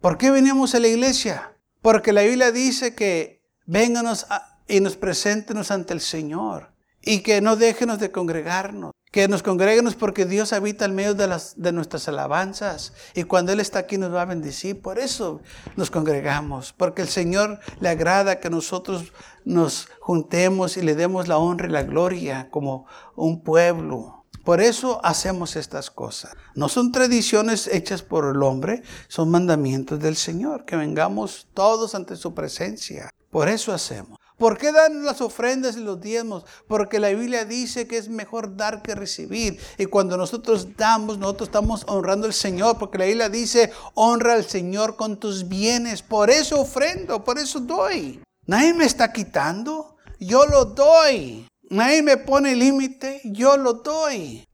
¿Por 0.00 0.18
qué 0.18 0.30
venimos 0.30 0.74
a 0.74 0.80
la 0.80 0.88
iglesia? 0.88 1.56
Porque 1.82 2.12
la 2.12 2.22
Biblia 2.22 2.52
dice 2.52 2.94
que 2.94 3.42
vénganos 3.66 4.26
y 4.68 4.80
nos 4.80 4.96
preséntenos 4.96 5.70
ante 5.70 5.94
el 5.94 6.00
Señor 6.00 6.73
y 7.04 7.20
que 7.20 7.40
no 7.40 7.56
déjenos 7.56 7.98
de 7.98 8.10
congregarnos. 8.10 8.92
Que 9.10 9.28
nos 9.28 9.44
congreguemos 9.44 9.94
porque 9.94 10.26
Dios 10.26 10.52
habita 10.52 10.86
en 10.86 10.94
medio 10.96 11.14
de, 11.14 11.32
de 11.56 11.72
nuestras 11.72 12.08
alabanzas. 12.08 12.92
Y 13.14 13.22
cuando 13.22 13.52
Él 13.52 13.60
está 13.60 13.80
aquí 13.80 13.96
nos 13.96 14.12
va 14.12 14.22
a 14.22 14.26
bendecir. 14.26 14.82
Por 14.82 14.98
eso 14.98 15.40
nos 15.76 15.90
congregamos. 15.90 16.72
Porque 16.72 17.02
el 17.02 17.08
Señor 17.08 17.60
le 17.78 17.90
agrada 17.90 18.40
que 18.40 18.50
nosotros 18.50 19.12
nos 19.44 19.88
juntemos 20.00 20.76
y 20.76 20.82
le 20.82 20.96
demos 20.96 21.28
la 21.28 21.38
honra 21.38 21.68
y 21.68 21.70
la 21.70 21.84
gloria 21.84 22.48
como 22.50 22.86
un 23.14 23.44
pueblo. 23.44 24.24
Por 24.44 24.60
eso 24.60 25.00
hacemos 25.04 25.54
estas 25.54 25.90
cosas. 25.90 26.34
No 26.54 26.68
son 26.68 26.90
tradiciones 26.90 27.68
hechas 27.68 28.02
por 28.02 28.26
el 28.26 28.42
hombre, 28.42 28.82
son 29.08 29.30
mandamientos 29.30 30.00
del 30.00 30.16
Señor. 30.16 30.64
Que 30.64 30.76
vengamos 30.76 31.46
todos 31.54 31.94
ante 31.94 32.16
su 32.16 32.34
presencia. 32.34 33.10
Por 33.30 33.48
eso 33.48 33.72
hacemos. 33.72 34.18
¿Por 34.44 34.58
qué 34.58 34.72
dan 34.72 35.06
las 35.06 35.22
ofrendas 35.22 35.78
y 35.78 35.80
los 35.80 36.02
diezmos? 36.02 36.44
Porque 36.68 37.00
la 37.00 37.08
Biblia 37.08 37.46
dice 37.46 37.86
que 37.86 37.96
es 37.96 38.10
mejor 38.10 38.58
dar 38.58 38.82
que 38.82 38.94
recibir. 38.94 39.58
Y 39.78 39.86
cuando 39.86 40.18
nosotros 40.18 40.76
damos, 40.76 41.16
nosotros 41.16 41.48
estamos 41.48 41.84
honrando 41.88 42.26
al 42.26 42.34
Señor. 42.34 42.76
Porque 42.76 42.98
la 42.98 43.06
Biblia 43.06 43.30
dice, 43.30 43.72
honra 43.94 44.34
al 44.34 44.44
Señor 44.44 44.96
con 44.96 45.16
tus 45.16 45.48
bienes. 45.48 46.02
Por 46.02 46.28
eso 46.28 46.60
ofrendo, 46.60 47.24
por 47.24 47.38
eso 47.38 47.58
doy. 47.58 48.20
Nadie 48.46 48.74
me 48.74 48.84
está 48.84 49.14
quitando, 49.14 49.96
yo 50.20 50.44
lo 50.44 50.66
doy. 50.66 51.48
Nadie 51.70 52.02
me 52.02 52.18
pone 52.18 52.54
límite, 52.54 53.22
yo 53.24 53.56
lo 53.56 53.72
doy. 53.72 54.46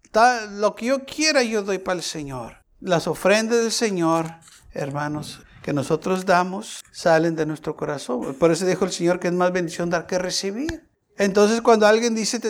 Lo 0.53 0.77
que 0.77 0.87
yo 0.87 1.05
quiera, 1.05 1.43
yo 1.43 1.65
doy 1.65 1.79
para 1.79 1.97
el 1.97 2.05
Señor. 2.05 2.59
Las 2.79 3.09
ofrendas 3.09 3.59
del 3.59 3.73
Señor, 3.73 4.37
hermanos, 4.73 5.41
que 5.63 5.73
nosotros 5.73 6.25
damos 6.25 6.83
salen 6.93 7.37
de 7.37 7.47
nuestro 7.47 7.77
corazón. 7.77 8.35
Por 8.35 8.51
eso 8.51 8.67
dijo 8.67 8.85
el 8.85 8.93
Señor 8.93 9.21
que 9.21 9.29
es 9.29 9.35
más 9.35 9.53
bendición 9.53 9.91
dar 9.91 10.07
que 10.07 10.19
recibir. 10.19 10.89
Entonces 11.19 11.61
cuando 11.61 11.87
alguien 11.87 12.15
dice, 12.15 12.41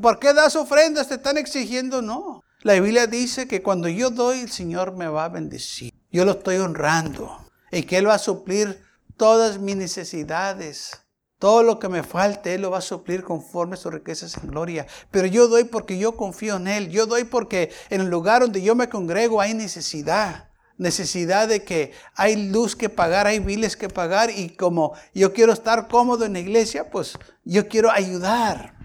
¿por 0.00 0.18
qué 0.18 0.32
das 0.32 0.56
ofrendas? 0.56 1.08
Te 1.08 1.14
están 1.14 1.36
exigiendo. 1.36 2.00
No. 2.00 2.42
La 2.62 2.74
Biblia 2.74 3.06
dice 3.06 3.48
que 3.48 3.62
cuando 3.62 3.88
yo 3.88 4.10
doy, 4.10 4.40
el 4.40 4.50
Señor 4.50 4.96
me 4.96 5.08
va 5.08 5.24
a 5.24 5.28
bendecir. 5.28 5.92
Yo 6.12 6.24
lo 6.24 6.32
estoy 6.32 6.56
honrando. 6.56 7.38
Y 7.72 7.82
que 7.82 7.98
Él 7.98 8.08
va 8.08 8.14
a 8.14 8.18
suplir 8.18 8.82
todas 9.16 9.58
mis 9.58 9.76
necesidades. 9.76 11.02
Todo 11.38 11.62
lo 11.62 11.78
que 11.78 11.88
me 11.88 12.02
falte, 12.02 12.54
Él 12.54 12.62
lo 12.62 12.70
va 12.70 12.78
a 12.78 12.82
suplir 12.82 13.24
conforme 13.24 13.74
a 13.74 13.78
sus 13.78 13.92
riquezas 13.92 14.36
en 14.36 14.48
gloria. 14.50 14.86
Pero 15.10 15.26
yo 15.26 15.48
doy 15.48 15.64
porque 15.64 15.98
yo 15.98 16.16
confío 16.16 16.56
en 16.56 16.68
Él. 16.68 16.90
Yo 16.90 17.06
doy 17.06 17.24
porque 17.24 17.72
en 17.88 18.02
el 18.02 18.10
lugar 18.10 18.42
donde 18.42 18.62
yo 18.62 18.74
me 18.74 18.90
congrego 18.90 19.40
hay 19.40 19.54
necesidad 19.54 20.49
necesidad 20.80 21.46
de 21.46 21.62
que 21.62 21.92
hay 22.16 22.50
luz 22.50 22.74
que 22.74 22.88
pagar, 22.88 23.26
hay 23.26 23.38
biles 23.38 23.76
que 23.76 23.90
pagar 23.90 24.30
y 24.30 24.48
como 24.48 24.94
yo 25.14 25.34
quiero 25.34 25.52
estar 25.52 25.88
cómodo 25.88 26.24
en 26.24 26.32
la 26.32 26.38
iglesia, 26.40 26.90
pues 26.90 27.18
yo 27.44 27.68
quiero 27.68 27.90
ayudar 27.90 28.78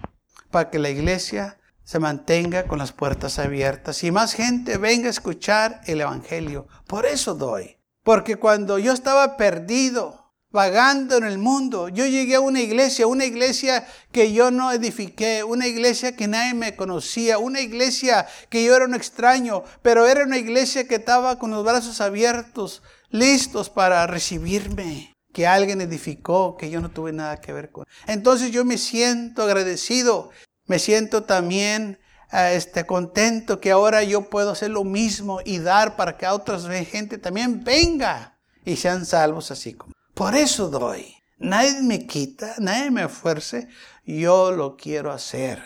para 0.52 0.70
que 0.70 0.78
la 0.78 0.90
iglesia 0.90 1.58
se 1.86 2.00
mantenga 2.00 2.68
con 2.68 2.80
las 2.80 2.92
puertas 2.92 3.40
abiertas 3.40 4.04
y 4.04 4.12
más 4.12 4.34
gente 4.34 4.78
venga 4.78 5.08
a 5.08 5.12
escuchar 5.12 5.80
el 5.86 6.02
Evangelio. 6.02 6.68
Por 6.86 7.06
eso 7.06 7.34
doy. 7.34 7.78
Porque 8.04 8.36
cuando 8.36 8.78
yo 8.78 8.92
estaba 8.92 9.38
perdido, 9.38 10.25
vagando 10.56 11.18
en 11.18 11.26
el 11.26 11.38
mundo. 11.38 11.90
Yo 11.90 12.08
llegué 12.08 12.36
a 12.36 12.40
una 12.40 12.62
iglesia, 12.62 13.06
una 13.06 13.26
iglesia 13.26 13.86
que 14.12 14.32
yo 14.34 14.50
no 14.50 14.72
edifiqué, 14.72 15.44
una 15.44 15.68
iglesia 15.68 16.16
que 16.16 16.28
nadie 16.28 16.54
me 16.54 16.76
conocía, 16.76 17.38
una 17.38 17.60
iglesia 17.60 18.26
que 18.50 18.64
yo 18.64 18.74
era 18.74 18.86
un 18.86 18.96
extraño, 18.96 19.64
pero 19.84 20.08
era 20.08 20.24
una 20.24 20.38
iglesia 20.38 20.88
que 20.88 20.96
estaba 20.96 21.38
con 21.38 21.52
los 21.52 21.64
brazos 21.64 22.00
abiertos, 22.00 22.82
listos 23.10 23.70
para 23.70 24.08
recibirme, 24.08 25.14
que 25.34 25.46
alguien 25.46 25.82
edificó, 25.82 26.56
que 26.56 26.70
yo 26.70 26.80
no 26.80 26.90
tuve 26.90 27.12
nada 27.12 27.42
que 27.42 27.52
ver 27.52 27.70
con. 27.70 27.86
Entonces 28.08 28.52
yo 28.52 28.64
me 28.64 28.78
siento 28.78 29.44
agradecido, 29.44 30.32
me 30.68 30.80
siento 30.80 31.24
también 31.24 32.00
este, 32.32 32.86
contento 32.86 33.60
que 33.60 33.72
ahora 33.72 34.04
yo 34.04 34.30
puedo 34.30 34.52
hacer 34.52 34.72
lo 34.72 34.86
mismo 34.86 35.42
y 35.44 35.60
dar 35.60 35.98
para 35.98 36.18
que 36.18 36.26
a 36.26 36.34
otra 36.34 36.58
gente 36.86 37.18
también 37.18 37.62
venga 37.62 38.38
y 38.64 38.78
sean 38.78 39.06
salvos 39.06 39.52
así 39.52 39.74
como. 39.74 39.95
Por 40.16 40.34
eso 40.34 40.70
doy. 40.70 41.14
Nadie 41.38 41.82
me 41.82 42.08
quita, 42.08 42.56
nadie 42.60 42.90
me 42.90 43.10
fuerce. 43.10 43.68
Yo 44.06 44.52
lo 44.52 44.78
quiero 44.78 45.12
hacer 45.12 45.62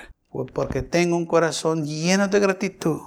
porque 0.53 0.81
tengo 0.81 1.15
un 1.15 1.27
corazón 1.27 1.85
lleno 1.85 2.27
de 2.27 2.39
gratitud. 2.39 2.99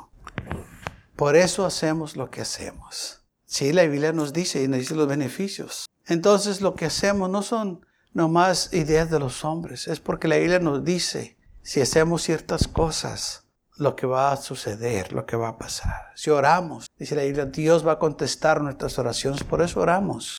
Por 1.17 1.35
eso 1.35 1.67
hacemos 1.67 2.17
lo 2.17 2.31
que 2.31 2.43
hacemos. 2.43 3.25
Sí, 3.45 3.73
la 3.73 3.83
Biblia 3.83 4.13
nos 4.13 4.33
dice 4.33 4.63
y 4.63 4.69
nos 4.69 4.79
dice 4.79 4.95
los 4.95 5.09
beneficios. 5.09 5.87
Entonces 6.07 6.61
lo 6.61 6.77
que 6.77 6.87
hacemos 6.87 7.29
no 7.29 7.43
son 7.43 7.85
nomás 8.13 8.73
ideas 8.73 9.11
de 9.11 9.19
los 9.19 9.45
hombres, 9.45 9.89
es 9.89 9.99
porque 9.99 10.29
la 10.29 10.37
Biblia 10.37 10.61
nos 10.61 10.85
dice, 10.85 11.39
si 11.63 11.81
hacemos 11.81 12.23
ciertas 12.23 12.69
cosas, 12.69 13.49
lo 13.77 13.97
que 13.97 14.07
va 14.07 14.31
a 14.31 14.37
suceder, 14.37 15.13
lo 15.13 15.27
que 15.27 15.37
va 15.37 15.49
a 15.49 15.59
pasar. 15.59 16.13
Si 16.15 16.31
oramos, 16.31 16.87
dice 16.97 17.17
la 17.17 17.23
Biblia, 17.23 17.47
Dios 17.47 17.87
va 17.87 17.93
a 17.93 17.99
contestar 17.99 18.61
nuestras 18.61 18.97
oraciones, 18.99 19.43
por 19.43 19.61
eso 19.61 19.81
oramos. 19.81 20.39